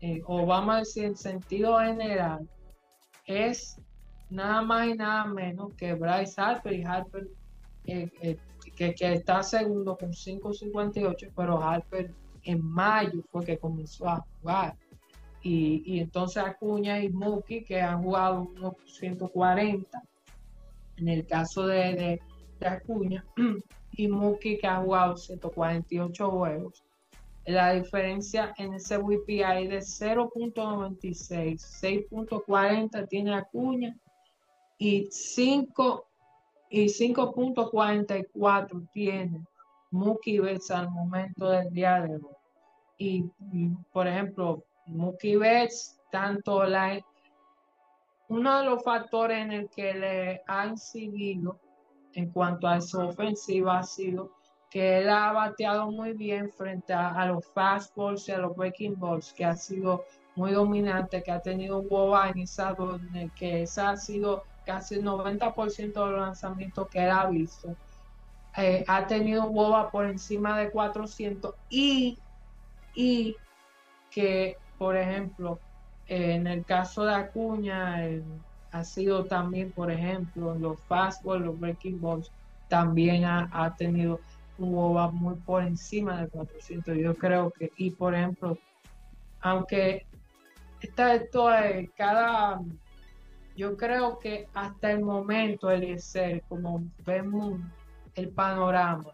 eh, 0.00 0.22
o 0.26 0.44
vamos 0.44 0.74
a 0.74 0.78
decir 0.80 1.04
en 1.04 1.16
sentido 1.16 1.78
general, 1.78 2.48
es 3.26 3.80
nada 4.28 4.60
más 4.62 4.88
y 4.88 4.94
nada 4.94 5.24
menos 5.26 5.72
que 5.74 5.94
Bryce 5.94 6.40
Harper 6.40 6.72
y 6.72 6.82
Harper 6.82 7.28
eh, 7.84 8.36
que, 8.76 8.92
que, 8.92 9.12
está 9.14 9.44
segundo 9.44 9.96
con 9.96 10.10
5.58, 10.10 11.30
pero 11.36 11.62
Harper 11.62 12.12
en 12.42 12.60
mayo 12.60 13.22
fue 13.30 13.44
que 13.44 13.56
comenzó 13.56 14.08
a 14.08 14.26
jugar. 14.40 14.76
Y, 15.42 16.00
entonces 16.00 16.42
Acuña 16.42 17.00
y 17.00 17.08
Muki, 17.08 17.64
que 17.64 17.80
han 17.80 18.02
jugado 18.02 18.42
unos 18.42 18.74
140, 18.86 20.02
en 20.96 21.08
el 21.08 21.26
caso 21.26 21.66
de, 21.66 22.20
de, 22.58 22.66
Acuña, 22.66 23.24
y 23.92 24.08
Muki, 24.08 24.58
que 24.58 24.66
ha 24.66 24.82
jugado 24.82 25.16
148 25.16 26.30
juegos. 26.30 26.84
la 27.46 27.72
diferencia 27.72 28.52
en 28.58 28.74
ese 28.74 28.98
WPI 28.98 29.68
de 29.68 29.78
0.96, 29.78 32.10
6.40 32.10 33.08
tiene 33.08 33.34
Acuña 33.34 33.96
y 34.78 35.08
5 35.10 36.06
y 36.70 36.86
5.44 36.86 38.88
tiene 38.92 39.44
Mookie 39.90 40.38
Betts 40.38 40.70
al 40.70 40.88
momento 40.90 41.50
del 41.50 41.70
día 41.72 42.00
de 42.00 42.14
hoy. 42.14 42.36
Y, 42.96 43.24
por 43.92 44.06
ejemplo, 44.06 44.62
Mookie 44.90 45.36
Betts, 45.36 46.00
tanto 46.10 46.64
la 46.64 46.98
uno 48.28 48.58
de 48.58 48.64
los 48.64 48.82
factores 48.84 49.38
en 49.38 49.52
el 49.52 49.68
que 49.68 49.92
le 49.92 50.42
ha 50.46 50.66
incidido 50.66 51.58
en 52.14 52.30
cuanto 52.30 52.68
a 52.68 52.80
su 52.80 53.00
ofensiva 53.00 53.78
ha 53.78 53.82
sido 53.82 54.30
que 54.70 54.98
él 54.98 55.10
ha 55.10 55.32
bateado 55.32 55.90
muy 55.90 56.12
bien 56.12 56.48
frente 56.48 56.92
a, 56.92 57.26
los 57.26 57.44
fastballs 57.52 58.28
y 58.28 58.32
a 58.32 58.38
los 58.38 58.54
breaking 58.56 58.98
balls, 58.98 59.32
que 59.32 59.44
ha 59.44 59.56
sido 59.56 60.04
muy 60.36 60.52
dominante, 60.52 61.24
que 61.24 61.32
ha 61.32 61.40
tenido 61.40 61.80
un 61.80 61.88
boba 61.88 62.30
en 62.30 63.16
el 63.16 63.32
que 63.32 63.62
esa 63.62 63.90
ha 63.90 63.96
sido 63.96 64.44
casi 64.64 64.94
el 64.94 65.04
90% 65.04 65.92
de 65.92 66.10
los 66.12 66.20
lanzamientos 66.20 66.88
que 66.88 67.00
él 67.02 67.10
ha 67.10 67.26
visto. 67.26 67.76
Eh, 68.56 68.84
ha 68.86 69.06
tenido 69.08 69.46
un 69.46 69.54
boba 69.54 69.90
por 69.90 70.06
encima 70.06 70.56
de 70.56 70.70
400 70.70 71.52
y, 71.68 72.16
y 72.94 73.36
que, 74.08 74.56
por 74.80 74.96
ejemplo, 74.96 75.60
en 76.06 76.46
el 76.46 76.64
caso 76.64 77.04
de 77.04 77.14
Acuña, 77.14 77.98
ha 78.72 78.82
sido 78.82 79.26
también, 79.26 79.70
por 79.72 79.90
ejemplo, 79.90 80.54
los 80.54 80.80
fastballs, 80.84 81.44
los 81.44 81.60
breaking 81.60 82.00
balls, 82.00 82.32
también 82.66 83.26
ha 83.26 83.74
tenido 83.76 84.20
va 84.58 85.10
muy 85.10 85.34
por 85.34 85.62
encima 85.62 86.22
de 86.22 86.28
400. 86.28 86.96
Yo 86.96 87.14
creo 87.14 87.50
que, 87.50 87.70
y 87.76 87.90
por 87.90 88.14
ejemplo, 88.14 88.56
aunque 89.42 90.06
está 90.80 91.14
esto 91.14 91.52
es 91.52 91.90
cada, 91.94 92.58
yo 93.54 93.76
creo 93.76 94.18
que 94.18 94.48
hasta 94.54 94.92
el 94.92 95.02
momento, 95.02 95.70
Eliezer, 95.70 96.42
como 96.48 96.82
vemos 97.04 97.60
el 98.14 98.30
panorama, 98.30 99.10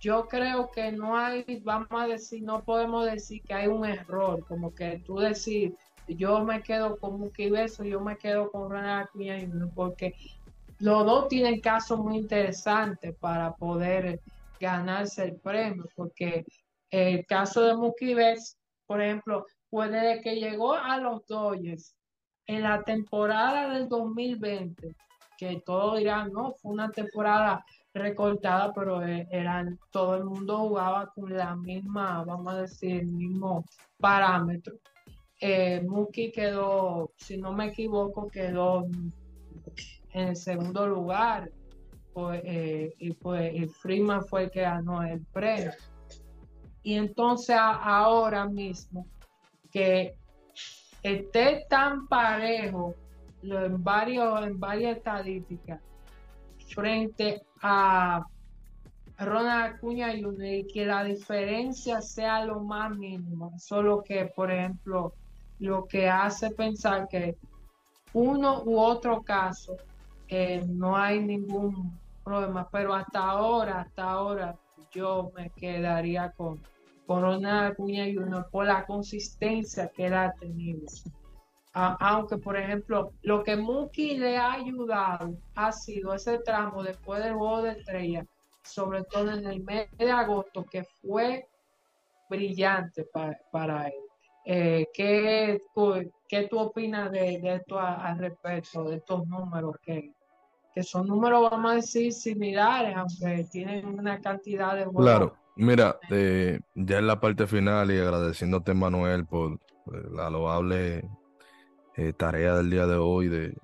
yo 0.00 0.26
creo 0.28 0.70
que 0.70 0.92
no 0.92 1.16
hay, 1.16 1.44
vamos 1.64 1.88
a 1.90 2.06
decir, 2.06 2.42
no 2.42 2.62
podemos 2.62 3.04
decir 3.06 3.42
que 3.42 3.54
hay 3.54 3.66
un 3.66 3.84
error, 3.84 4.44
como 4.46 4.74
que 4.74 5.02
tú 5.04 5.18
decir, 5.18 5.76
yo 6.06 6.44
me 6.44 6.62
quedo 6.62 6.96
con 6.98 7.18
Muki 7.18 7.50
Beso, 7.50 7.84
yo 7.84 8.00
me 8.00 8.16
quedo 8.16 8.50
con 8.50 8.70
Ronald 8.70 9.08
Acuña, 9.08 9.36
porque 9.74 10.14
los 10.78 11.04
dos 11.04 11.28
tienen 11.28 11.60
casos 11.60 11.98
muy 11.98 12.18
interesantes 12.18 13.14
para 13.16 13.52
poder 13.54 14.20
ganarse 14.60 15.24
el 15.24 15.36
premio, 15.36 15.84
porque 15.96 16.44
el 16.90 17.26
caso 17.26 17.62
de 17.62 17.74
Mookie 17.74 18.14
Betts, 18.14 18.56
por 18.86 19.02
ejemplo, 19.02 19.46
puede 19.68 20.20
que 20.22 20.36
llegó 20.36 20.74
a 20.74 20.98
los 20.98 21.26
Dodgers 21.26 21.94
en 22.46 22.62
la 22.62 22.82
temporada 22.82 23.74
del 23.74 23.88
2020, 23.88 24.94
que 25.36 25.62
todos 25.66 25.98
dirán, 25.98 26.32
no, 26.32 26.52
fue 26.52 26.72
una 26.72 26.90
temporada 26.90 27.64
recortada, 27.98 28.72
pero 28.72 29.02
e, 29.02 29.26
eran, 29.30 29.78
todo 29.90 30.16
el 30.16 30.24
mundo 30.24 30.58
jugaba 30.58 31.12
con 31.14 31.36
la 31.36 31.54
misma, 31.56 32.24
vamos 32.24 32.52
a 32.52 32.62
decir, 32.62 33.00
el 33.00 33.06
mismo 33.06 33.64
parámetro. 33.98 34.74
Eh, 35.40 35.82
Mookie 35.86 36.32
quedó, 36.32 37.12
si 37.16 37.36
no 37.36 37.52
me 37.52 37.66
equivoco, 37.66 38.28
quedó 38.28 38.86
en 40.12 40.28
el 40.28 40.36
segundo 40.36 40.86
lugar 40.86 41.50
eh, 42.42 42.92
y 42.98 43.12
pues 43.12 43.54
el 43.54 43.68
Freeman 43.68 44.24
fue 44.24 44.44
el 44.44 44.50
que 44.50 44.62
ganó 44.62 45.02
el 45.02 45.24
premio. 45.26 45.72
Y 46.82 46.94
entonces 46.94 47.56
ahora 47.58 48.46
mismo 48.46 49.06
que 49.70 50.16
esté 51.02 51.66
tan 51.68 52.08
parejo 52.08 52.94
en, 53.42 53.82
varios, 53.82 54.42
en 54.46 54.58
varias 54.58 54.96
estadísticas 54.96 55.80
frente 56.74 57.42
a 57.62 58.26
Ronald 59.18 59.74
Acuña 59.74 60.14
y 60.14 60.66
que 60.66 60.86
la 60.86 61.04
diferencia 61.04 62.00
sea 62.00 62.44
lo 62.44 62.60
más 62.60 62.96
mínimo. 62.96 63.52
Solo 63.58 64.02
que, 64.02 64.26
por 64.26 64.50
ejemplo, 64.50 65.14
lo 65.58 65.86
que 65.86 66.08
hace 66.08 66.50
pensar 66.50 67.08
que 67.08 67.36
uno 68.12 68.62
u 68.64 68.78
otro 68.78 69.22
caso 69.22 69.76
no 70.68 70.96
hay 70.96 71.20
ningún 71.20 71.98
pero 72.70 72.94
hasta 72.94 73.20
ahora, 73.20 73.80
hasta 73.80 74.02
ahora, 74.02 74.54
yo 74.92 75.30
me 75.34 75.50
quedaría 75.50 76.30
con 76.32 76.60
Corona 77.06 77.68
Acuña 77.68 78.06
y 78.06 78.18
uno 78.18 78.46
por 78.50 78.66
la 78.66 78.84
consistencia 78.84 79.88
que 79.88 80.06
él 80.06 80.14
ha 80.14 80.32
tenido. 80.32 80.82
Aunque, 81.72 82.38
por 82.38 82.56
ejemplo, 82.56 83.12
lo 83.22 83.42
que 83.44 83.56
Muki 83.56 84.16
le 84.16 84.36
ha 84.36 84.54
ayudado 84.54 85.36
ha 85.54 85.70
sido 85.70 86.14
ese 86.14 86.38
tramo 86.38 86.82
después 86.82 87.22
del 87.22 87.34
juego 87.34 87.62
de 87.62 87.72
estrella, 87.72 88.26
sobre 88.62 89.04
todo 89.04 89.30
en 89.30 89.46
el 89.46 89.62
mes 89.62 89.88
de 89.96 90.10
agosto, 90.10 90.64
que 90.64 90.84
fue 90.84 91.46
brillante 92.28 93.06
para, 93.52 93.86
él. 93.88 93.94
Eh, 94.44 94.86
¿qué, 94.94 95.60
¿qué, 96.28 96.48
tú 96.48 96.58
opinas 96.58 97.10
de, 97.12 97.40
esto 97.44 97.78
al 97.78 98.18
respecto, 98.18 98.84
de 98.84 98.96
estos 98.96 99.26
números 99.26 99.76
que, 99.82 100.12
que 100.74 100.82
son 100.82 101.06
números, 101.06 101.50
vamos 101.50 101.72
a 101.72 101.74
decir, 101.76 102.12
similares, 102.12 102.96
aunque 102.96 103.44
tienen 103.50 103.86
una 103.86 104.20
cantidad 104.20 104.76
de... 104.76 104.86
Claro, 104.94 105.34
mira, 105.56 105.98
eh, 106.10 106.60
ya 106.74 106.98
en 106.98 107.06
la 107.06 107.20
parte 107.20 107.46
final 107.46 107.90
y 107.90 107.98
agradeciéndote, 107.98 108.74
Manuel, 108.74 109.26
por 109.26 109.54
eh, 109.54 110.02
la 110.12 110.30
loable 110.30 111.08
eh, 111.98 112.12
tarea 112.12 112.54
del 112.54 112.70
día 112.70 112.86
de 112.86 112.94
hoy 112.94 113.26
de 113.26 113.54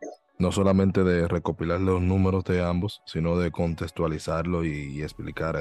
no 0.41 0.51
solamente 0.51 1.05
de 1.05 1.29
recopilar 1.29 1.81
los 1.81 2.03
números 2.03 2.43
de 2.43 2.65
ambos, 2.65 3.01
sino 3.07 3.39
de 3.39 3.53
contextualizarlo 3.53 4.65
y, 4.65 5.01
explicar 5.05 5.57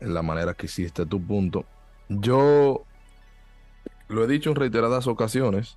en 0.00 0.14
la 0.14 0.22
manera 0.22 0.54
que 0.54 0.64
hiciste 0.64 1.04
tu 1.04 1.20
punto. 1.20 1.66
Yo 2.08 2.84
lo 4.08 4.24
he 4.24 4.26
dicho 4.26 4.48
en 4.48 4.56
reiteradas 4.56 5.06
ocasiones. 5.06 5.76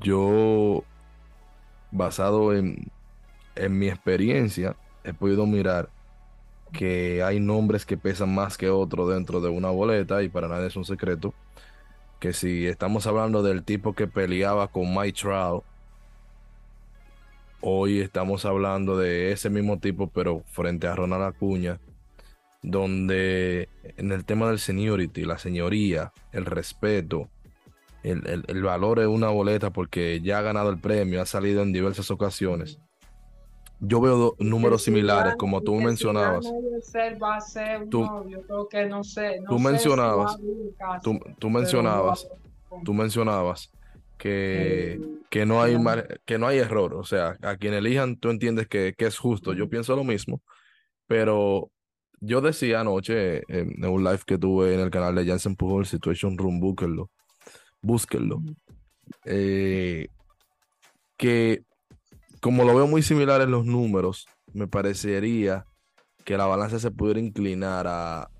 Yo, 0.00 0.84
basado 1.90 2.52
en, 2.52 2.90
en 3.54 3.78
mi 3.78 3.88
experiencia, 3.88 4.76
he 5.02 5.14
podido 5.14 5.46
mirar 5.46 5.88
que 6.74 7.22
hay 7.22 7.40
nombres 7.40 7.86
que 7.86 7.96
pesan 7.96 8.34
más 8.34 8.58
que 8.58 8.68
otros 8.68 9.08
dentro 9.08 9.40
de 9.40 9.48
una 9.48 9.70
boleta 9.70 10.22
y 10.22 10.28
para 10.28 10.46
nadie 10.46 10.66
es 10.66 10.76
un 10.76 10.84
secreto 10.84 11.32
que 12.20 12.32
si 12.32 12.66
estamos 12.66 13.06
hablando 13.06 13.42
del 13.42 13.62
tipo 13.62 13.94
que 13.94 14.06
peleaba 14.06 14.68
con 14.68 14.94
Mike 14.94 15.20
Trout, 15.20 15.64
hoy 17.60 18.00
estamos 18.00 18.44
hablando 18.44 18.96
de 18.96 19.32
ese 19.32 19.50
mismo 19.50 19.78
tipo 19.78 20.08
pero 20.08 20.42
frente 20.46 20.86
a 20.86 20.94
Ronald 20.94 21.24
Acuña, 21.24 21.80
donde 22.62 23.68
en 23.96 24.12
el 24.12 24.24
tema 24.24 24.48
del 24.48 24.58
seniority, 24.58 25.24
la 25.24 25.38
señoría, 25.38 26.12
el 26.32 26.46
respeto, 26.46 27.28
el, 28.02 28.44
el 28.46 28.62
valor 28.62 29.00
de 29.00 29.06
una 29.06 29.28
boleta 29.28 29.70
porque 29.70 30.20
ya 30.20 30.38
ha 30.38 30.42
ganado 30.42 30.70
el 30.70 30.78
premio, 30.78 31.20
ha 31.20 31.26
salido 31.26 31.62
en 31.62 31.72
diversas 31.72 32.10
ocasiones 32.10 32.78
yo 33.80 34.00
veo 34.00 34.36
números 34.38 34.82
similares, 34.82 35.34
como 35.36 35.62
tú 35.62 35.74
mencionabas. 35.76 36.46
Tú, 37.90 38.08
tú 39.48 39.58
mencionabas, 39.58 40.38
tú, 41.38 41.50
mencionabas, 41.50 42.28
tú 42.84 42.94
mencionabas 42.94 43.70
que, 44.16 45.00
que, 45.28 45.44
no 45.44 45.62
hay 45.62 45.76
que 46.24 46.38
no 46.38 46.46
hay 46.46 46.58
error. 46.58 46.94
O 46.94 47.04
sea, 47.04 47.36
a 47.42 47.56
quien 47.56 47.74
elijan, 47.74 48.16
tú 48.16 48.30
entiendes 48.30 48.66
que, 48.66 48.94
es 48.96 49.18
justo. 49.18 49.52
Yo 49.52 49.68
pienso 49.68 49.94
lo 49.94 50.04
mismo, 50.04 50.40
pero 51.06 51.70
yo 52.20 52.40
decía 52.40 52.80
anoche 52.80 53.42
en, 53.48 53.84
un 53.84 54.04
live 54.04 54.20
que 54.26 54.38
tuve 54.38 54.74
en 54.74 54.80
el 54.80 54.90
canal 54.90 55.14
de 55.14 55.26
Jansen 55.26 55.54
Pujol, 55.54 55.86
Situation 55.86 56.38
Room, 56.38 56.60
búsquenlo, 56.60 57.10
búsquenlo, 57.82 58.40
eh, 59.26 60.08
que 61.18 61.62
como 62.40 62.64
lo 62.64 62.74
veo 62.74 62.86
muy 62.86 63.02
similar 63.02 63.40
en 63.40 63.50
los 63.50 63.64
números, 63.64 64.26
me 64.52 64.66
parecería 64.66 65.66
que 66.24 66.36
la 66.36 66.46
balanza 66.46 66.78
se 66.78 66.90
pudiera 66.90 67.20
inclinar 67.20 67.86
a, 67.86 68.30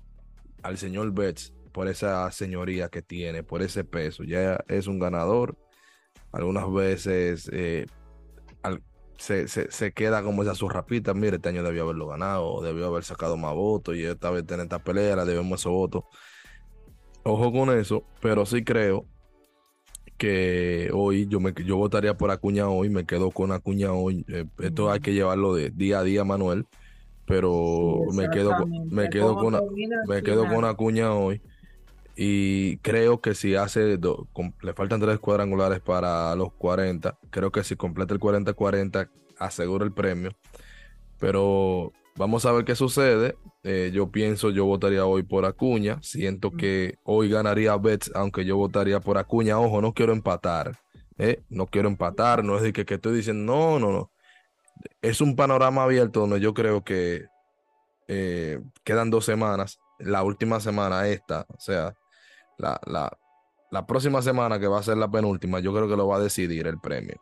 al 0.63 0.77
señor 0.77 1.13
Betts 1.13 1.53
por 1.71 1.87
esa 1.87 2.29
señoría 2.31 2.89
que 2.89 3.01
tiene, 3.01 3.43
por 3.43 3.61
ese 3.61 3.83
peso. 3.83 4.23
Ya 4.23 4.59
es 4.67 4.87
un 4.87 4.99
ganador. 4.99 5.57
Algunas 6.31 6.71
veces 6.71 7.49
eh, 7.53 7.85
se, 9.17 9.91
queda 9.93 10.23
como 10.23 10.43
esa 10.43 10.55
zurrapita. 10.55 11.13
Mire, 11.13 11.37
este 11.37 11.49
año 11.49 11.63
debió 11.63 11.83
haberlo 11.83 12.07
ganado, 12.07 12.61
debió 12.61 12.87
haber 12.87 13.03
sacado 13.03 13.37
más 13.37 13.53
votos 13.53 13.95
y 13.95 14.03
esta 14.03 14.29
vez 14.31 14.45
tener 14.45 14.65
esta 14.65 14.79
pelea, 14.79 15.23
debemos 15.23 15.61
esos 15.61 15.71
votos. 15.71 16.03
Ojo 17.23 17.51
con 17.51 17.77
eso, 17.77 18.03
pero 18.21 18.45
sí 18.45 18.63
creo 18.63 19.05
que 20.17 20.89
hoy 20.93 21.27
yo 21.27 21.39
me 21.39 21.53
yo 21.65 21.77
votaría 21.77 22.17
por 22.17 22.31
Acuña 22.31 22.67
hoy, 22.69 22.89
me 22.89 23.05
quedo 23.05 23.31
con 23.31 23.51
Acuña 23.51 23.93
hoy. 23.93 24.25
Eh, 24.27 24.45
esto 24.59 24.91
hay 24.91 24.99
que 24.99 25.13
llevarlo 25.13 25.53
de 25.55 25.69
día 25.69 25.99
a 25.99 26.03
día, 26.03 26.23
Manuel. 26.23 26.65
pero 27.25 28.01
me 28.13 28.29
quedo, 28.29 28.65
me 28.67 29.09
quedo 29.09 29.35
con, 29.35 29.59
me 30.07 30.23
quedo 30.23 30.47
con 30.47 30.65
Acuña 30.65 31.13
hoy. 31.13 31.41
Y 32.15 32.77
creo 32.77 33.21
que 33.21 33.35
si 33.35 33.53
hace, 33.53 33.99
le 33.99 34.73
faltan 34.73 34.99
tres 34.99 35.19
cuadrangulares 35.19 35.81
para 35.81 36.35
los 36.35 36.51
40, 36.53 37.15
creo 37.29 37.51
que 37.51 37.63
si 37.63 37.75
completa 37.75 38.13
el 38.15 38.19
40-40, 38.19 39.09
asegura 39.37 39.85
el 39.85 39.91
premio. 39.91 40.31
Pero 41.19 41.93
vamos 42.17 42.45
a 42.45 42.51
ver 42.51 42.65
qué 42.65 42.75
sucede. 42.75 43.37
Eh, 43.63 43.91
yo 43.93 44.11
pienso, 44.11 44.49
yo 44.49 44.65
votaría 44.65 45.05
hoy 45.05 45.23
por 45.23 45.45
Acuña. 45.45 45.99
Siento 46.01 46.51
que 46.51 46.97
hoy 47.03 47.29
ganaría 47.29 47.75
Betts, 47.77 48.11
aunque 48.15 48.45
yo 48.45 48.57
votaría 48.57 48.99
por 48.99 49.17
Acuña. 49.17 49.59
Ojo, 49.59 49.81
no 49.81 49.93
quiero 49.93 50.13
empatar. 50.13 50.79
Eh, 51.17 51.43
no 51.49 51.67
quiero 51.67 51.87
empatar. 51.87 52.43
No 52.43 52.57
es 52.57 52.63
de 52.63 52.73
que, 52.73 52.85
que 52.85 52.95
estoy 52.95 53.15
diciendo, 53.15 53.53
no, 53.53 53.79
no, 53.79 53.91
no. 53.91 54.11
Es 55.01 55.21
un 55.21 55.35
panorama 55.35 55.83
abierto 55.83 56.21
donde 56.21 56.39
yo 56.39 56.53
creo 56.53 56.83
que 56.83 57.25
eh, 58.07 58.61
quedan 58.83 59.09
dos 59.09 59.25
semanas. 59.25 59.79
La 59.99 60.23
última 60.23 60.59
semana, 60.59 61.07
esta, 61.07 61.45
o 61.49 61.59
sea, 61.59 61.95
la, 62.57 62.79
la, 63.71 63.85
próxima 63.85 64.21
semana, 64.21 64.59
que 64.59 64.67
va 64.67 64.79
a 64.79 64.83
ser 64.83 64.97
la 64.97 65.09
penúltima, 65.09 65.59
yo 65.59 65.73
creo 65.73 65.87
que 65.87 65.95
lo 65.95 66.07
va 66.07 66.17
a 66.17 66.21
decidir 66.21 66.67
el 66.67 66.79
premio. 66.79 67.19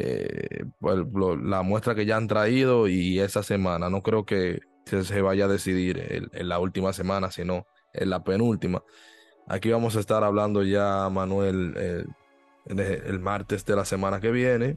Eh, 0.00 0.64
pues, 0.78 0.96
la 1.42 1.62
muestra 1.62 1.96
que 1.96 2.06
ya 2.06 2.16
han 2.16 2.28
traído 2.28 2.86
y 2.86 3.18
esa 3.18 3.42
semana, 3.42 3.90
no 3.90 4.00
creo 4.00 4.24
que 4.24 4.60
se, 4.84 5.20
vaya 5.22 5.46
a 5.46 5.48
decidir 5.48 6.30
en, 6.32 6.48
la 6.48 6.60
última 6.60 6.92
semana, 6.92 7.32
sino 7.32 7.66
en 7.92 8.10
la 8.10 8.22
penúltima. 8.22 8.84
Aquí 9.48 9.72
vamos 9.72 9.96
a 9.96 10.00
estar 10.00 10.22
hablando 10.22 10.62
ya, 10.62 11.08
Manuel, 11.10 11.74
eh, 11.76 12.04
el 12.66 13.18
martes 13.18 13.64
de 13.64 13.74
la 13.74 13.84
semana 13.84 14.20
que 14.20 14.30
viene, 14.30 14.76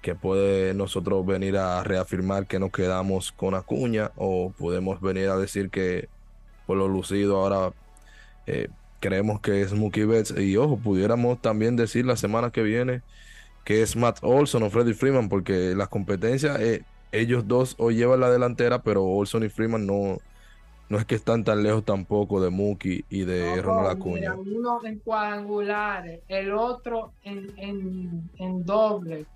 que 0.00 0.14
puede 0.14 0.72
nosotros 0.72 1.26
venir 1.26 1.58
a 1.58 1.84
reafirmar 1.84 2.46
que 2.46 2.58
nos 2.58 2.70
quedamos 2.70 3.30
con 3.32 3.54
Acuña 3.54 4.10
o 4.16 4.54
podemos 4.56 5.02
venir 5.02 5.28
a 5.28 5.36
decir 5.36 5.68
que 5.68 6.08
por 6.66 6.78
lo 6.78 6.88
lucido 6.88 7.36
ahora 7.36 7.74
eh, 8.46 8.68
creemos 9.00 9.40
que 9.42 9.60
es 9.60 9.74
Mookie 9.74 10.06
Betts. 10.06 10.34
Y 10.38 10.56
ojo, 10.56 10.78
pudiéramos 10.78 11.42
también 11.42 11.76
decir 11.76 12.06
la 12.06 12.16
semana 12.16 12.50
que 12.50 12.62
viene 12.62 13.02
que 13.64 13.82
es 13.82 13.96
Matt 13.96 14.18
Olson 14.22 14.62
o 14.62 14.70
Freddie 14.70 14.94
Freeman, 14.94 15.28
porque 15.28 15.74
las 15.74 15.88
competencias, 15.88 16.60
eh, 16.60 16.84
ellos 17.12 17.46
dos 17.46 17.74
hoy 17.78 17.96
llevan 17.96 18.20
la 18.20 18.30
delantera, 18.30 18.82
pero 18.82 19.04
Olson 19.04 19.44
y 19.44 19.48
Freeman 19.48 19.86
no, 19.86 20.18
no 20.88 20.98
es 20.98 21.04
que 21.04 21.14
están 21.14 21.44
tan 21.44 21.62
lejos 21.62 21.84
tampoco 21.84 22.40
de 22.40 22.50
Mookie 22.50 23.04
y 23.08 23.24
de 23.24 23.60
Ronald 23.62 23.96
Acuña. 23.96 24.34
uno 24.34 24.80
en 24.84 24.98
cuadrangulares, 24.98 26.20
el 26.28 26.52
otro 26.52 27.12
en, 27.22 28.30
en, 28.38 28.64
doble. 28.64 29.26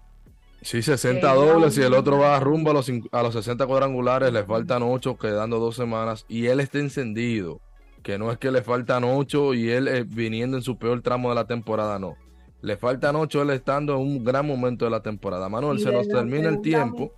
Sí, 0.62 0.82
60 0.82 1.34
dobles 1.34 1.78
y 1.78 1.82
el 1.82 1.94
otro 1.94 2.18
va 2.18 2.40
rumbo 2.40 2.70
a 2.70 2.74
los, 2.74 2.90
a 3.12 3.22
los 3.22 3.34
60 3.34 3.66
cuadrangulares, 3.66 4.32
le 4.32 4.42
faltan 4.44 4.82
8 4.82 5.16
quedando 5.16 5.58
dos 5.60 5.76
semanas 5.76 6.24
y 6.28 6.46
él 6.46 6.60
está 6.60 6.78
encendido 6.78 7.60
que 8.06 8.18
no 8.18 8.30
es 8.30 8.38
que 8.38 8.52
le 8.52 8.62
faltan 8.62 9.02
ocho 9.02 9.52
y 9.52 9.68
él 9.68 9.88
eh, 9.88 10.04
viniendo 10.06 10.56
en 10.56 10.62
su 10.62 10.78
peor 10.78 11.02
tramo 11.02 11.28
de 11.30 11.34
la 11.34 11.48
temporada, 11.48 11.98
no. 11.98 12.14
Le 12.62 12.76
faltan 12.76 13.16
ocho 13.16 13.42
él 13.42 13.50
estando 13.50 13.94
en 13.94 14.00
un 14.00 14.24
gran 14.24 14.46
momento 14.46 14.84
de 14.84 14.90
la 14.90 15.02
temporada. 15.02 15.48
Manuel, 15.48 15.78
se 15.78 15.92
nos 15.92 16.08
termina 16.08 16.48
el 16.48 16.60
tiempo. 16.60 17.12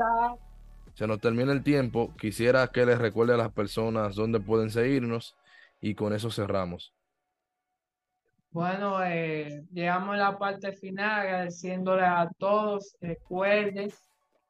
Se 0.94 1.06
nos 1.06 1.20
termina 1.20 1.52
el 1.52 1.62
tiempo. 1.62 2.12
Quisiera 2.16 2.66
que 2.68 2.84
les 2.84 2.98
recuerde 2.98 3.34
a 3.34 3.36
las 3.36 3.52
personas 3.52 4.16
dónde 4.16 4.40
pueden 4.40 4.70
seguirnos 4.70 5.36
y 5.80 5.94
con 5.94 6.12
eso 6.12 6.30
cerramos. 6.30 6.92
Bueno, 8.50 9.04
eh, 9.04 9.64
llegamos 9.72 10.14
a 10.14 10.18
la 10.18 10.38
parte 10.38 10.72
final 10.72 11.20
agradeciéndole 11.20 12.02
a 12.02 12.28
todos. 12.38 12.96
Recuerden, 13.00 13.92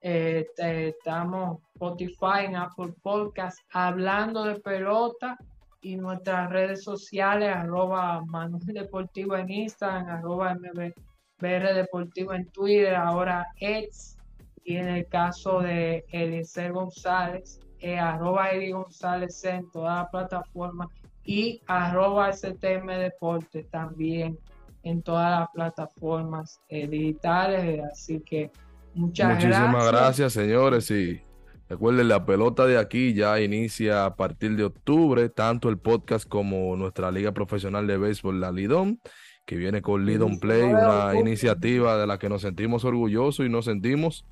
eh, 0.01 0.47
estamos 0.57 1.59
Spotify, 1.75 2.47
en 2.47 2.57
Apple 2.57 2.95
Podcast, 3.03 3.59
hablando 3.73 4.45
de 4.45 4.61
pelota 4.61 5.37
y 5.81 5.97
nuestras 5.97 6.51
redes 6.51 6.83
sociales, 6.83 7.55
arroba 7.55 8.23
Manuel 8.27 8.75
Deportivo 8.75 9.37
en 9.37 9.51
Instagram, 9.51 10.09
arroba 10.09 10.55
MBR 10.55 11.75
Deportivo 11.75 12.35
en 12.35 12.51
Twitter, 12.51 12.95
ahora 12.95 13.47
X, 13.61 14.17
y 14.65 14.77
en 14.77 14.89
el 14.89 15.07
caso 15.07 15.61
de 15.61 16.05
Eliezer 16.11 16.73
González, 16.73 17.61
eh, 17.81 17.99
arroba 17.99 18.51
Eli 18.51 18.73
González 18.73 19.45
en 19.45 19.71
todas 19.71 20.03
las 20.03 20.11
plataformas 20.11 20.89
y 21.25 21.61
arroba 21.67 22.33
STM 22.33 22.87
Deportes 22.99 23.69
también 23.71 24.39
en 24.83 25.03
todas 25.03 25.41
las 25.41 25.49
plataformas 25.51 26.61
eh, 26.69 26.89
digitales. 26.89 27.81
Así 27.93 28.21
que 28.21 28.51
muchas 28.95 29.29
gracias. 29.29 29.61
Muchísimas 29.61 29.87
gracias, 29.93 30.33
señores. 30.33 30.91
Y 30.91 31.23
Recuerden, 31.69 32.09
la 32.09 32.25
pelota 32.25 32.65
de 32.67 32.79
aquí 32.79 33.13
ya 33.13 33.39
inicia 33.41 34.07
a 34.07 34.17
partir 34.17 34.57
de 34.57 34.65
octubre, 34.65 35.29
tanto 35.29 35.69
el 35.69 35.77
podcast 35.77 36.27
como 36.27 36.75
nuestra 36.77 37.11
liga 37.11 37.33
profesional 37.33 37.87
de 37.87 37.99
béisbol, 37.99 38.41
la 38.41 38.51
Lidón, 38.51 39.01
que 39.45 39.57
viene 39.57 39.83
con 39.83 40.07
Lidon 40.07 40.41
Play, 40.41 40.63
una 40.63 41.15
iniciativa 41.15 41.99
de 41.99 42.07
la 42.07 42.19
que 42.19 42.31
nos 42.31 42.41
sentimos 42.41 42.87
orgullosos 42.87 43.45
y 43.45 43.51
nos 43.51 43.67
sentimos 43.67 44.25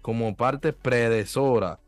como 0.00 0.36
parte 0.36 0.72
predecesora 0.72 1.80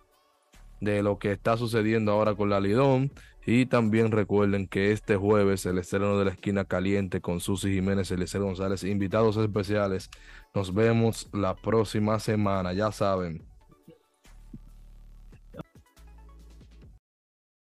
de 0.81 1.05
lo 1.05 1.17
que 1.17 1.31
está 1.31 1.57
sucediendo 1.57 2.11
ahora 2.11 2.35
con 2.35 2.51
la 2.51 2.59
Lidón. 2.59 3.13
Y 3.47 3.67
también 3.67 4.11
recuerden 4.11 4.67
que 4.67 4.91
este 4.91 5.17
jueves 5.17 5.65
el 5.67 5.79
estreno 5.79 6.19
de 6.19 6.25
la 6.25 6.31
esquina 6.33 6.65
caliente 6.65 7.21
con 7.21 7.39
Susi 7.39 7.73
Jiménez, 7.73 8.11
Eliezer 8.11 8.41
González, 8.41 8.83
invitados 8.83 9.37
especiales. 9.37 10.11
Nos 10.55 10.75
vemos 10.75 11.29
la 11.33 11.55
próxima 11.55 12.19
semana, 12.21 12.73
ya 12.73 12.93
saben 12.93 13.52